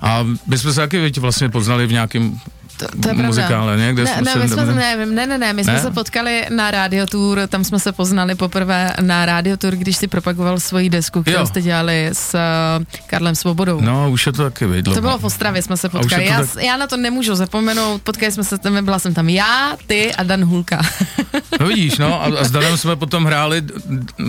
A 0.00 0.26
my 0.46 0.58
jsme 0.58 0.72
se 0.72 0.80
taky 0.80 1.10
vlastně 1.20 1.48
poznali 1.48 1.86
v 1.86 1.92
nějakém 1.92 2.38
to, 2.82 2.98
to 3.02 3.08
je 3.08 3.14
pravda. 3.14 3.26
muzikále, 3.26 3.76
ne? 3.76 3.92
Kde 3.92 4.04
ne, 4.04 4.10
jsme 4.12 4.22
ne, 4.22 4.32
se, 4.32 4.38
my 4.38 4.48
jsme, 4.48 4.64
ne, 4.74 4.96
ne, 5.06 5.26
ne, 5.26 5.38
ne, 5.38 5.52
my 5.52 5.64
jsme 5.64 5.72
Ne? 5.72 5.80
se 5.80 5.90
potkali 5.90 6.46
na 6.50 6.70
Radio 6.70 7.06
Tour, 7.06 7.40
tam 7.48 7.64
jsme 7.64 7.78
se 7.78 7.92
poznali 7.92 8.34
poprvé 8.34 8.92
na 9.00 9.26
Radio 9.26 9.56
Tour, 9.56 9.76
když 9.76 9.96
si 9.96 10.08
propagoval 10.08 10.60
svoji 10.60 10.90
desku, 10.90 11.22
kterou 11.22 11.38
Jo. 11.38 11.46
jste 11.46 11.62
dělali 11.62 12.10
s 12.12 12.34
uh, 12.34 12.84
Karlem 13.06 13.34
Svobodou. 13.34 13.80
No, 13.80 14.10
už 14.10 14.26
je 14.26 14.32
to 14.32 14.42
taky 14.42 14.66
vidlo. 14.66 14.94
To 14.94 15.00
bylo 15.00 15.18
v 15.18 15.24
Ostravě, 15.24 15.62
jsme 15.62 15.76
se 15.76 15.88
potkali. 15.88 16.26
Já, 16.26 16.38
tak- 16.40 16.62
já 16.64 16.76
na 16.76 16.86
to 16.86 16.96
nemůžu 16.96 17.34
zapomenout, 17.34 18.02
potkali 18.02 18.32
jsme 18.32 18.44
se 18.44 18.58
tam, 18.58 18.84
byla 18.84 18.98
jsem 18.98 19.14
tam 19.14 19.28
já, 19.28 19.76
ty 19.86 20.14
a 20.14 20.22
Dan 20.22 20.44
Hulka. 20.44 20.80
No 21.60 21.66
vidíš, 21.68 21.98
no, 21.98 22.22
a, 22.22 22.40
a 22.40 22.44
s 22.44 22.50
Danem 22.50 22.76
jsme 22.76 22.96
potom 22.96 23.24
hráli 23.24 23.62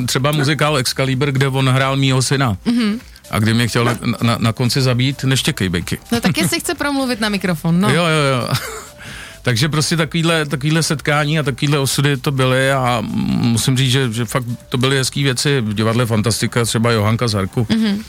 třeba 0.06 0.32
muzikál 0.32 0.78
Excalibur, 0.78 1.32
kde 1.32 1.48
on 1.48 1.70
hrál 1.70 1.98
mýho 1.98 2.22
syna. 2.22 2.58
Mhm. 2.66 2.76
Mm-hmm. 2.80 3.00
A 3.32 3.40
kdy 3.40 3.54
mě 3.54 3.68
chtěl 3.68 3.86
na, 3.86 3.98
na, 4.22 4.38
na 4.40 4.54
konci 4.54 4.82
zabít, 4.82 5.24
neštěkej, 5.24 5.70
bejky. 5.70 5.98
no 6.12 6.22
tak 6.22 6.38
jestli 6.38 6.60
chce 6.60 6.76
promluvit 6.76 7.20
na 7.20 7.30
mikrofon, 7.30 7.82
no. 7.82 7.90
Jo, 7.94 8.06
jo, 8.06 8.42
jo. 8.42 8.50
Takže 9.42 9.70
prostě 9.70 9.98
takovýhle, 9.98 10.46
takovýhle 10.46 10.84
setkání 10.84 11.40
a 11.40 11.44
takovýhle 11.44 11.80
osudy 11.80 12.18
to 12.18 12.32
byly 12.32 12.72
a 12.72 12.98
musím 13.02 13.78
říct, 13.78 13.92
že, 13.92 14.14
že 14.14 14.26
fakt 14.26 14.46
to 14.70 14.78
byly 14.78 14.98
hezké 14.98 15.24
věci. 15.24 15.62
V 15.62 15.74
divadle 15.74 16.06
Fantastika, 16.06 16.66
třeba 16.66 16.92
Johanka 16.92 17.28
Zarku. 17.28 17.64
Mm-hmm. 17.64 18.04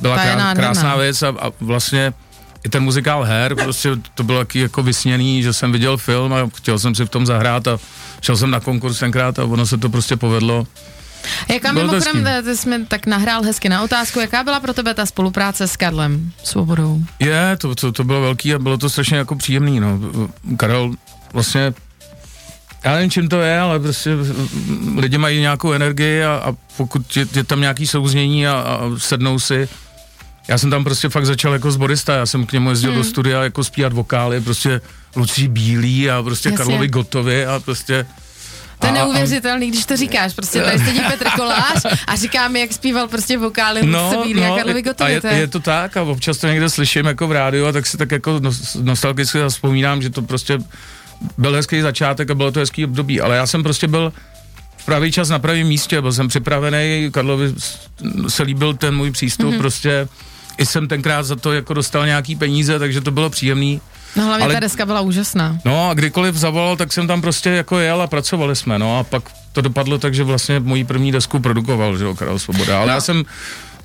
Byla 0.00 0.24
je 0.24 0.32
krá, 0.32 0.54
krásná 0.54 0.96
věc 0.96 1.22
a, 1.22 1.28
a 1.28 1.52
vlastně 1.60 2.12
i 2.64 2.68
ten 2.68 2.82
muzikál 2.82 3.22
her, 3.24 3.54
prostě 3.54 3.90
to 4.14 4.22
bylo 4.22 4.38
taky 4.38 4.58
jako 4.58 4.82
vysněný, 4.82 5.42
že 5.42 5.52
jsem 5.52 5.72
viděl 5.72 5.96
film 5.96 6.32
a 6.32 6.48
chtěl 6.56 6.78
jsem 6.78 6.94
si 6.94 7.04
v 7.04 7.08
tom 7.08 7.26
zahrát 7.26 7.68
a 7.68 7.78
šel 8.20 8.36
jsem 8.36 8.50
na 8.50 8.60
konkurs 8.60 8.98
tenkrát 8.98 9.38
a 9.38 9.44
ono 9.44 9.66
se 9.66 9.76
to 9.76 9.88
prostě 9.88 10.16
povedlo. 10.16 10.66
Jaká 11.48 11.72
Bylo 11.72 11.86
mimochodem, 11.86 12.26
hezký. 12.26 12.48
ty 12.48 12.56
jsi 12.56 12.68
mi 12.68 12.86
tak 12.86 13.06
nahrál 13.06 13.42
hezky 13.42 13.68
na 13.68 13.82
otázku, 13.82 14.20
jaká 14.20 14.44
byla 14.44 14.60
pro 14.60 14.74
tebe 14.74 14.94
ta 14.94 15.06
spolupráce 15.06 15.68
s 15.68 15.76
Karlem 15.76 16.32
Svobodou? 16.44 17.00
Je, 17.18 17.56
to, 17.56 17.74
to, 17.74 17.92
to 17.92 18.04
bylo 18.04 18.20
velký 18.20 18.54
a 18.54 18.58
bylo 18.58 18.78
to 18.78 18.90
strašně 18.90 19.16
jako 19.16 19.36
příjemný, 19.36 19.80
no. 19.80 20.00
Karel 20.56 20.92
vlastně, 21.32 21.74
já 22.84 22.92
nevím, 22.94 23.10
čím 23.10 23.28
to 23.28 23.40
je, 23.40 23.60
ale 23.60 23.80
prostě 23.80 24.10
lidi 24.96 25.18
mají 25.18 25.40
nějakou 25.40 25.72
energii 25.72 26.24
a, 26.24 26.42
a 26.44 26.54
pokud 26.76 27.16
je, 27.16 27.26
je 27.34 27.44
tam 27.44 27.60
nějaký 27.60 27.86
souznění 27.86 28.46
a, 28.46 28.52
a 28.52 28.80
sednou 28.98 29.38
si, 29.38 29.68
já 30.48 30.58
jsem 30.58 30.70
tam 30.70 30.84
prostě 30.84 31.08
fakt 31.08 31.26
začal 31.26 31.52
jako 31.52 31.70
zborista, 31.70 32.14
já 32.14 32.26
jsem 32.26 32.46
k 32.46 32.52
němu 32.52 32.70
jezdil 32.70 32.90
hmm. 32.90 32.98
do 32.98 33.04
studia 33.04 33.42
jako 33.42 33.64
zpívat 33.64 33.92
vokály, 33.92 34.40
prostě 34.40 34.80
Lucí 35.16 35.48
Bílý 35.48 36.10
a 36.10 36.22
prostě 36.22 36.48
Jasně. 36.48 36.56
Karlovi 36.56 36.88
Gotovi 36.88 37.46
a 37.46 37.60
prostě 37.60 38.06
To 38.80 38.86
je 38.86 38.92
neuvěřitelný, 38.92 39.68
když 39.68 39.84
to 39.86 39.96
říkáš. 39.96 40.32
Prostě 40.34 40.62
tady 40.62 40.78
sedí 40.84 41.00
Petr 41.00 41.30
Kolář 41.36 41.86
a 42.06 42.16
říká 42.16 42.48
mi, 42.48 42.60
jak 42.60 42.72
zpíval 42.72 43.08
prostě 43.08 43.38
vokály 43.38 43.86
no, 43.86 44.22
Bílý 44.24 44.42
a 44.44 44.56
Karlovi 44.56 44.78
a 44.80 44.82
Gotovi. 44.82 45.12
je, 45.12 45.20
to 45.20 45.26
je- 45.26 45.46
to 45.46 45.60
tak 45.60 45.96
a 45.96 46.02
občas 46.02 46.38
to 46.38 46.46
někde 46.46 46.70
slyším 46.70 47.06
jako 47.06 47.28
v 47.28 47.32
rádiu 47.32 47.66
a 47.66 47.72
tak 47.72 47.86
si 47.86 47.96
tak 47.96 48.10
jako 48.12 48.40
nos, 48.40 48.74
nostalgicky 48.82 49.38
vzpomínám, 49.48 50.02
že 50.02 50.10
to 50.10 50.22
prostě 50.22 50.58
byl 51.38 51.54
hezký 51.54 51.80
začátek 51.80 52.30
a 52.30 52.34
bylo 52.34 52.52
to 52.52 52.60
hezký 52.60 52.84
období, 52.84 53.20
ale 53.20 53.36
já 53.36 53.46
jsem 53.46 53.62
prostě 53.62 53.88
byl 53.88 54.12
v 54.76 54.84
pravý 54.84 55.12
čas 55.12 55.28
na 55.28 55.38
pravém 55.38 55.66
místě, 55.66 56.00
byl 56.00 56.12
jsem 56.12 56.28
připravený, 56.28 57.10
Karlovi 57.12 57.54
se 58.28 58.42
líbil 58.42 58.74
ten 58.74 58.96
můj 58.96 59.10
přístup, 59.10 59.46
Mhm. 59.46 59.54
mm-hmm. 59.54 59.58
prostě 59.60 60.08
i 60.58 60.66
jsem 60.66 60.88
tenkrát 60.88 61.22
za 61.22 61.36
to 61.36 61.52
jako 61.52 61.74
dostal 61.74 62.06
nějaký 62.06 62.36
peníze, 62.36 62.78
takže 62.78 63.00
to 63.00 63.10
bylo 63.10 63.30
příjemný. 63.30 63.80
No 64.16 64.26
hlavně 64.26 64.44
ale- 64.44 64.54
ta 64.54 64.60
deska 64.60 64.86
byla 64.86 65.00
úžasná. 65.00 65.58
No 65.64 65.90
a 65.90 65.94
kdykoliv 65.94 66.34
zavolal, 66.34 66.76
tak 66.76 66.92
jsem 66.92 67.06
tam 67.06 67.20
prostě 67.20 67.50
jako 67.50 67.78
jel 67.78 68.02
a 68.02 68.06
pracovali 68.06 68.56
jsme, 68.56 68.78
no 68.78 68.98
a 68.98 69.04
pak 69.04 69.22
to 69.52 69.60
dopadlo 69.60 69.98
tak, 69.98 70.14
že 70.14 70.24
vlastně 70.24 70.60
moji 70.60 70.84
první 70.84 71.12
desku 71.12 71.38
produkoval, 71.40 71.98
že 71.98 72.04
jo, 72.04 72.14
Karel 72.14 72.38
Svoboda, 72.38 72.78
ale 72.78 72.86
no. 72.86 72.92
já 72.92 73.00
jsem, 73.00 73.24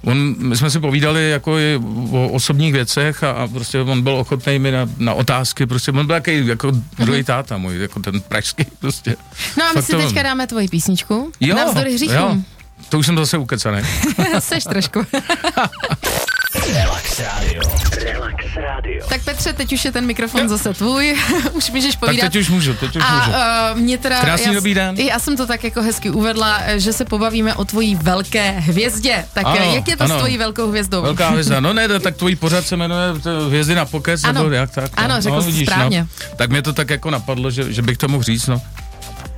on, 0.03 0.35
my 0.37 0.57
jsme 0.57 0.69
si 0.69 0.79
povídali 0.79 1.29
jako 1.29 1.57
i 1.59 1.79
o 2.11 2.29
osobních 2.29 2.73
věcech 2.73 3.23
a, 3.23 3.31
a 3.31 3.47
prostě 3.47 3.79
on 3.79 4.01
byl 4.01 4.15
ochotný 4.17 4.59
mi 4.59 4.71
na, 4.71 4.89
na 4.97 5.13
otázky, 5.13 5.65
prostě 5.65 5.91
on 5.91 6.05
byl 6.05 6.15
jaký, 6.15 6.47
jako 6.47 6.71
druhý 6.99 7.23
táta 7.23 7.57
můj, 7.57 7.79
jako 7.81 7.99
ten 7.99 8.21
pražský 8.21 8.65
prostě. 8.79 9.15
No 9.57 9.65
a 9.65 9.67
my 9.67 9.81
Fakt 9.81 9.85
si 9.85 9.95
teďka 10.07 10.23
dáme 10.23 10.47
tvoji 10.47 10.67
písničku. 10.67 11.31
Navzdory 11.55 11.91
jo, 11.91 11.95
hříchům. 11.95 12.45
to 12.89 12.99
už 12.99 13.05
jsem 13.05 13.17
zase 13.17 13.37
ukecaný. 13.37 13.81
Seš 14.39 14.63
trošku. 14.63 15.05
Relax 16.73 17.19
Radio. 17.19 17.61
Relax 18.03 18.45
Radio. 18.55 19.05
tak 19.09 19.23
Petře, 19.23 19.53
teď 19.53 19.73
už 19.73 19.85
je 19.85 19.91
ten 19.91 20.05
mikrofon 20.05 20.49
zase 20.49 20.73
tvůj. 20.73 21.15
už 21.53 21.71
můžeš 21.71 21.95
Tak 21.95 21.99
povídat. 21.99 22.31
teď 22.31 22.41
už 22.41 22.49
můžu, 22.49 22.73
teď 22.73 22.95
už 22.95 23.03
a 23.05 23.15
můžu. 23.15 23.29
uh, 23.31 23.81
mě 23.81 23.97
teda... 23.97 24.21
Krásný 24.21 24.47
já, 24.47 24.53
dobrý 24.53 24.73
den. 24.73 24.95
Já 24.97 25.19
jsem 25.19 25.37
to 25.37 25.47
tak 25.47 25.63
jako 25.63 25.81
hezky 25.81 26.09
uvedla, 26.09 26.59
eh, 26.65 26.79
že 26.79 26.93
se 26.93 27.05
pobavíme 27.05 27.53
o 27.53 27.65
tvojí 27.65 27.95
velké 27.95 28.51
hvězdě. 28.51 29.25
Tak 29.33 29.45
Ano, 29.45 29.55
ano, 29.61 29.73
jak 29.75 29.87
je 29.87 29.97
to 29.97 30.03
ano. 30.03 30.15
s 30.15 30.17
tvojí 30.17 30.37
velkou 30.37 30.69
hvězdou? 30.69 31.01
Velká 31.01 31.29
hvězda. 31.29 31.59
No 31.59 31.73
ne, 31.73 31.87
tak 31.99 32.15
tvůj 32.15 32.35
pořad 32.35 32.67
se 32.67 32.77
jmenuje 32.77 33.07
Hvězdy 33.47 33.75
na 33.75 33.85
pokec, 33.85 34.23
Ano. 34.23 34.43
nebo 34.43 34.55
jak 34.55 34.71
tak? 34.71 34.91
Ano, 34.97 35.15
no, 35.15 35.21
řekl 35.21 35.35
no, 35.35 35.41
jsi 35.41 35.47
vidíš, 35.51 35.67
správně. 35.67 36.01
No. 36.01 36.35
Tak 36.35 36.49
mě 36.49 36.61
to 36.61 36.73
tak 36.73 36.89
jako 36.89 37.09
napadlo, 37.11 37.51
že, 37.51 37.73
že 37.73 37.81
bych 37.81 37.97
to 37.97 38.07
mohl 38.07 38.23
říct, 38.23 38.47
no. 38.47 38.61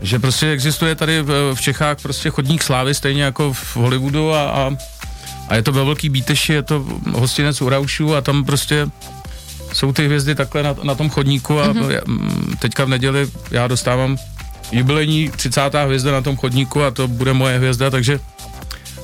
Že 0.01 0.19
prostě 0.19 0.51
existuje 0.51 0.95
tady 0.95 1.21
v, 1.21 1.53
v 1.55 1.62
Čechách 1.62 1.97
prostě 2.01 2.29
chodník 2.29 2.63
slávy, 2.63 2.93
stejně 2.93 3.24
jako 3.24 3.53
v 3.53 3.75
Hollywoodu 3.75 4.33
a, 4.33 4.41
a, 4.50 4.71
a 5.48 5.56
je 5.56 5.63
to 5.63 5.72
ve 5.72 5.84
Velký 5.84 6.10
Bíteši, 6.10 6.54
je 6.54 6.63
to 6.63 6.86
hostinec 7.12 7.62
u 7.62 7.70
Raušů 7.70 8.16
a 8.16 8.22
tam 8.22 8.44
prostě 8.44 8.88
jsou 9.74 9.94
ty 9.94 10.06
hvězdy 10.06 10.36
takhle 10.36 10.63
na, 10.63 10.75
na 10.84 10.96
tom 10.96 11.10
chodníku 11.10 11.60
a 11.60 11.74
mm-hmm. 11.74 12.58
teďka 12.60 12.86
v 12.86 12.89
neděli 12.89 13.30
já 13.51 13.68
dostávám 13.68 14.18
jubilejní 14.72 15.30
30. 15.30 15.62
hvězda 15.74 16.12
na 16.12 16.22
tom 16.22 16.38
chodníku 16.38 16.84
a 16.84 16.92
to 16.92 17.08
bude 17.08 17.34
moje 17.34 17.58
hvězda, 17.58 17.89
takže 17.89 18.20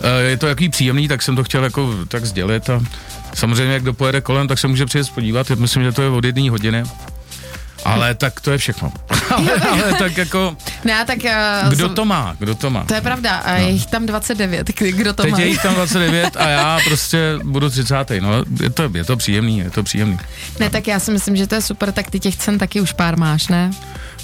eh, 0.01 0.21
je 0.21 0.37
to 0.37 0.47
jaký 0.47 0.69
příjemný, 0.69 1.07
tak 1.07 1.21
jsem 1.21 1.35
to 1.35 1.43
chtěl 1.43 1.63
jako 1.63 1.95
tak 2.07 2.25
sdělit 2.25 2.69
a 2.69 2.81
samozřejmě, 3.33 3.73
jak 3.73 3.81
kdo 3.81 3.93
pojede 3.93 4.21
kolem, 4.21 4.47
tak 4.47 4.59
se 4.59 4.67
může 4.67 4.85
přijet 4.85 5.09
podívat, 5.09 5.49
myslím, 5.49 5.83
že 5.83 5.91
to 5.91 6.01
je 6.01 6.09
od 6.09 6.25
jedné 6.25 6.49
hodiny. 6.49 6.83
Ale 7.85 8.15
tak 8.15 8.41
to 8.41 8.51
je 8.51 8.57
všechno. 8.57 8.91
Ale, 9.37 9.51
ale 9.71 9.93
tak 9.99 10.17
jako, 10.17 10.57
Ne, 10.83 11.05
tak... 11.05 11.17
Uh, 11.63 11.69
kdo 11.73 11.89
to 11.89 12.05
má, 12.05 12.35
kdo 12.39 12.55
to 12.55 12.69
má? 12.69 12.83
To 12.83 12.93
je 12.93 13.01
pravda, 13.01 13.35
a 13.35 13.55
je 13.55 13.69
jich 13.69 13.85
tam 13.85 14.05
29, 14.05 14.67
kdo 14.77 15.13
to 15.13 15.23
Teď 15.23 15.31
má? 15.31 15.39
je 15.39 15.47
jich 15.47 15.61
tam 15.61 15.73
29 15.75 16.37
a 16.37 16.49
já 16.49 16.79
prostě 16.85 17.39
budu 17.43 17.69
30. 17.69 17.95
No, 18.21 18.29
je 18.61 18.69
to, 18.69 18.89
je 18.93 19.03
to 19.03 19.17
příjemný, 19.17 19.57
je 19.59 19.69
to 19.69 19.83
příjemný. 19.83 20.19
Ne, 20.59 20.69
tak 20.69 20.87
já 20.87 20.99
si 20.99 21.11
myslím, 21.11 21.35
že 21.35 21.47
to 21.47 21.55
je 21.55 21.61
super, 21.61 21.91
tak 21.91 22.11
ty 22.11 22.19
těch 22.19 22.35
cen 22.35 22.57
taky 22.57 22.81
už 22.81 22.93
pár 22.93 23.17
máš, 23.17 23.47
ne? 23.47 23.71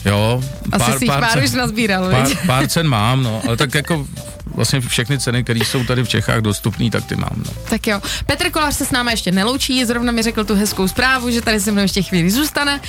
Jo, 0.06 0.43
Asi 0.72 0.91
si 0.98 1.06
jich 1.06 1.12
pár 1.12 1.24
cen- 1.24 1.43
už 1.43 1.52
nazbíral, 1.52 2.10
pár, 2.12 2.28
pár 2.48 2.67
cen 2.67 2.88
mám, 2.88 3.24
no, 3.24 3.41
ale 3.48 3.58
tak 3.58 3.76
jako 3.76 4.08
vlastně 4.56 4.82
všechny 4.82 5.19
ceny, 5.19 5.43
které 5.43 5.60
jsou 5.60 5.84
tady 5.84 6.04
v 6.04 6.08
Čechách 6.10 6.38
dostupné, 6.41 6.89
tak 6.89 7.06
ty 7.06 7.15
mám, 7.15 7.30
no. 7.36 7.52
Tak 7.69 7.88
jo. 7.88 8.02
Petr 8.26 8.50
Kolář 8.50 8.76
se 8.76 8.86
s 8.86 8.91
námi 8.91 9.12
ještě 9.12 9.32
neloučí, 9.32 9.86
zrovna 9.86 10.12
mi 10.12 10.22
řekl 10.22 10.43
tu 10.43 10.56
hezkou 10.56 10.88
zprávu, 10.88 11.30
že 11.32 11.41
tady 11.41 11.60
se 11.60 11.72
mnou 11.72 11.82
ještě 11.82 12.02
chvíli 12.02 12.32
zůstane. 12.32 12.80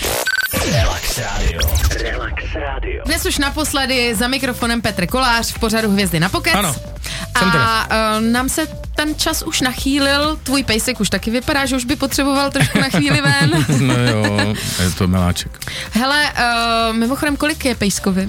Relax 0.52 1.18
Radio. 1.18 1.60
Relax 2.02 2.54
Radio. 2.54 3.02
Dnes 3.04 3.26
už 3.26 3.38
naposledy 3.38 4.14
za 4.14 4.28
mikrofonem 4.28 4.80
Petr 4.82 5.06
Kolář 5.06 5.52
v 5.52 5.58
pořadu 5.58 5.90
Hvězdy 5.90 6.20
na 6.20 6.28
pokec. 6.28 6.54
Ano, 6.54 6.72
jsem. 6.74 7.48
A 7.48 7.86
uh, 8.18 8.24
nám 8.24 8.48
se 8.48 8.66
ten 8.94 9.14
čas 9.14 9.42
už 9.42 9.60
nachýlil, 9.60 10.38
tvůj 10.42 10.64
pejsek 10.64 11.00
už 11.00 11.10
taky 11.10 11.30
vypadá, 11.30 11.66
že 11.66 11.76
už 11.76 11.84
by 11.84 11.96
potřeboval 11.96 12.50
trošku 12.50 12.78
na 12.78 12.88
chvíli 12.88 13.20
ven. 13.20 13.66
No 13.80 13.94
jo, 13.94 14.54
je 14.82 14.90
to 14.90 15.08
miláček. 15.08 15.58
Hele, 15.92 16.32
uh, 16.32 16.96
mimochodem, 16.96 17.36
kolik 17.36 17.64
je 17.64 17.74
pejskovi? 17.74 18.28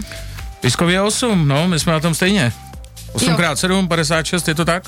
Pískově 0.60 0.96
je 0.96 1.02
8, 1.02 1.48
no, 1.48 1.68
my 1.68 1.80
jsme 1.80 1.94
na 1.94 2.00
tom 2.00 2.14
stejně. 2.14 2.52
8x7, 3.14 3.88
56, 3.88 4.48
je 4.48 4.56
to 4.56 4.66
tak? 4.66 4.84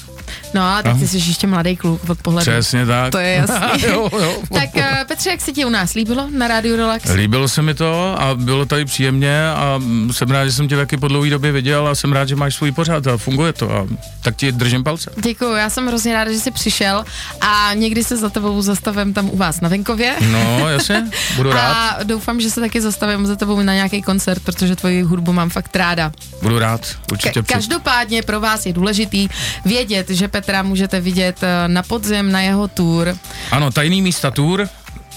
No 0.53 0.61
a 0.61 0.81
tak 0.81 0.99
ty 0.99 1.07
jsi 1.07 1.17
ještě 1.17 1.47
mladý 1.47 1.75
kluk 1.75 2.09
od 2.09 2.21
pohledu. 2.21 2.51
Přesně 2.51 2.85
tak. 2.85 3.11
To 3.11 3.17
je 3.17 3.33
jasný. 3.33 3.83
jo, 3.87 4.09
jo. 4.21 4.35
Tak 4.53 4.69
uh, 4.75 4.83
Petře, 5.07 5.29
jak 5.29 5.41
se 5.41 5.51
ti 5.51 5.65
u 5.65 5.69
nás 5.69 5.93
líbilo 5.93 6.27
na 6.37 6.47
Rádiu 6.47 6.75
Relax? 6.75 7.09
Líbilo 7.13 7.47
se 7.47 7.61
mi 7.61 7.73
to 7.73 8.15
a 8.21 8.35
bylo 8.35 8.65
tady 8.65 8.85
příjemně 8.85 9.49
a 9.49 9.75
mm, 9.77 10.13
jsem 10.13 10.31
rád, 10.31 10.45
že 10.45 10.51
jsem 10.51 10.67
tě 10.67 10.75
taky 10.75 10.97
po 10.97 11.07
dlouhé 11.07 11.29
době 11.29 11.51
viděl 11.51 11.87
a 11.87 11.95
jsem 11.95 12.13
rád, 12.13 12.27
že 12.27 12.35
máš 12.35 12.55
svůj 12.55 12.71
pořád 12.71 13.07
a 13.07 13.17
funguje 13.17 13.53
to 13.53 13.71
a 13.71 13.87
tak 14.21 14.35
ti 14.35 14.51
držím 14.51 14.83
palce. 14.83 15.11
Děkuju, 15.23 15.53
já 15.55 15.69
jsem 15.69 15.87
hrozně 15.87 16.13
ráda, 16.13 16.31
že 16.31 16.39
jsi 16.39 16.51
přišel 16.51 17.05
a 17.41 17.73
někdy 17.73 18.03
se 18.03 18.17
za 18.17 18.29
tebou 18.29 18.61
zastavím 18.61 19.13
tam 19.13 19.29
u 19.29 19.37
vás 19.37 19.61
na 19.61 19.69
venkově. 19.69 20.15
No, 20.31 20.69
jasně, 20.69 21.07
budu 21.35 21.49
rád, 21.53 21.73
A 21.73 22.03
doufám, 22.03 22.41
že 22.41 22.49
se 22.51 22.61
taky 22.61 22.81
zastavím 22.81 23.25
za 23.25 23.35
tebou 23.35 23.61
na 23.61 23.73
nějaký 23.73 24.01
koncert, 24.01 24.43
protože 24.43 24.75
tvoji 24.75 25.01
hudbu 25.01 25.33
mám 25.33 25.49
fakt 25.49 25.75
ráda. 25.75 26.11
budu 26.41 26.59
rád, 26.59 26.87
určitě 27.11 27.39
Ka- 27.39 27.43
přijď. 27.43 27.69
Každopádně 28.13 28.21
pro 28.23 28.39
vás 28.39 28.65
je 28.65 28.73
důležitý 28.73 29.27
vědět, 29.65 30.09
že 30.09 30.27
Petra 30.27 30.63
můžete 30.63 31.01
vidět 31.01 31.43
eh, 31.43 31.67
na 31.67 31.83
podzim 31.83 32.31
na 32.31 32.41
jeho 32.41 32.67
tour. 32.67 33.15
Ano, 33.51 33.71
tajný 33.71 34.01
místa 34.01 34.31
tour, 34.31 34.67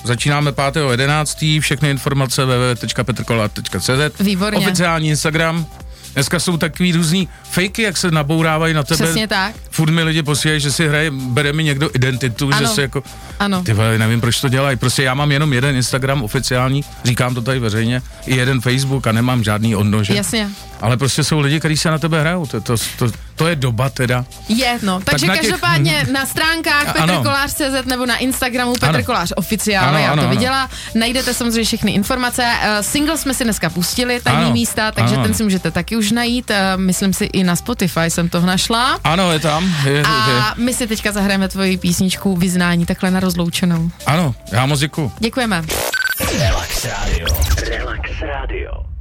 začínáme 0.05 0.51
5.11. 0.51 1.61
Všechny 1.61 1.91
informace 1.91 2.45
www.petrkola.cz 2.45 4.21
Výborně. 4.21 4.59
Oficiální 4.67 5.09
Instagram. 5.09 5.67
Dneska 6.15 6.41
jsou 6.41 6.57
takový 6.57 6.93
různý 6.93 7.29
fejky, 7.51 7.83
jak 7.83 7.97
se 7.97 8.11
nabourávají 8.11 8.75
na 8.75 8.83
tebe. 8.83 9.05
Přesně 9.05 9.29
tak. 9.29 9.55
Furt 9.71 9.91
mi 9.91 10.03
lidi 10.03 10.23
posílají, 10.23 10.61
že 10.61 10.73
si 10.73 10.89
hraje, 10.89 11.11
bere 11.11 11.53
mi 11.53 11.65
někdo 11.65 11.91
identitu, 11.95 12.49
Ano. 12.53 12.59
že 12.59 12.67
si 12.67 12.81
jako, 12.81 13.03
Ano. 13.39 13.63
ty 13.63 13.73
vole, 13.73 13.99
nevím, 13.99 14.21
proč 14.21 14.41
to 14.41 14.49
dělají. 14.49 14.77
Prostě 14.77 15.03
já 15.03 15.15
mám 15.15 15.33
jenom 15.33 15.53
jeden 15.53 15.77
Instagram 15.77 16.23
oficiální, 16.23 16.85
říkám 17.05 17.35
to 17.35 17.43
tady 17.43 17.59
veřejně, 17.59 18.03
i 18.27 18.37
jeden 18.37 18.61
Facebook 18.61 19.07
a 19.07 19.13
nemám 19.13 19.45
žádný 19.45 19.77
odnože. 19.77 20.15
Jasně. 20.15 20.49
Ale 20.81 20.97
prostě 20.97 21.25
jsou 21.25 21.41
lidi, 21.41 21.59
kteří 21.59 21.77
se 21.77 21.91
na 21.91 21.99
tebe 21.99 22.21
hrajou. 22.21 22.47
To, 22.47 22.61
to, 22.61 22.75
to, 22.99 23.07
to 23.37 23.47
je 23.47 23.57
doba 23.57 23.91
teda. 23.91 24.25
Je, 24.49 24.79
no. 24.83 25.01
Takže 25.05 25.27
na 25.27 25.35
těch- 25.37 25.43
každopádně 25.43 26.07
na 26.13 26.27
stránkách 26.27 26.97
Ano. 26.97 27.07
petrkolář.cz 27.07 27.87
nebo 27.87 28.07
na 28.07 28.17
Instagramu 28.17 28.73
Petr 28.73 28.87
Ano. 28.95 29.05
Kolář 29.05 29.33
oficiál, 29.37 29.89
Ano, 29.89 29.99
já 29.99 30.13
ano, 30.13 30.23
to 30.23 30.29
ano. 30.29 30.37
viděla. 30.39 30.71
Najdete 30.95 31.35
samozřejmě 31.35 31.65
všechny 31.65 31.91
informace. 31.93 32.43
Uh, 32.45 32.81
single 32.81 33.19
jsme 33.19 33.35
si 33.35 33.45
dneska 33.45 33.71
pustili, 33.71 34.21
tajný 34.21 34.41
Ano. 34.45 34.53
místa, 34.53 34.93
takže 34.93 35.15
Ano. 35.15 35.25
ten 35.25 35.35
si 35.35 35.43
můžete 35.43 35.71
taky 35.71 35.97
už 35.97 36.11
najít. 36.13 36.51
Uh, 36.51 36.81
myslím 36.83 37.13
si 37.13 37.25
i 37.25 37.45
na 37.45 37.57
Spotify 37.57 38.11
jsem 38.11 38.29
to 38.29 38.41
našla. 38.41 39.01
Ano, 39.05 39.33
je 39.33 39.39
tam. 39.39 39.75
Je, 39.85 39.93
je. 39.93 40.03
A 40.05 40.55
my 40.57 40.75
si 40.75 40.87
teďka 40.87 41.13
zahrajeme 41.13 41.49
tvoji 41.49 41.77
písničku 41.79 42.37
Vyznání 42.37 42.87
takhle 42.87 43.11
na 43.11 43.21
rozloučenou. 43.21 43.91
Ano, 44.07 44.35
já 44.53 44.67
moc 44.67 44.81
děkuju. 44.81 45.13
Děkujeme. 45.19 45.63
Relax 46.39 46.85
Radio. 46.85 47.27
Relax 47.69 48.11
Radio. 48.23 48.96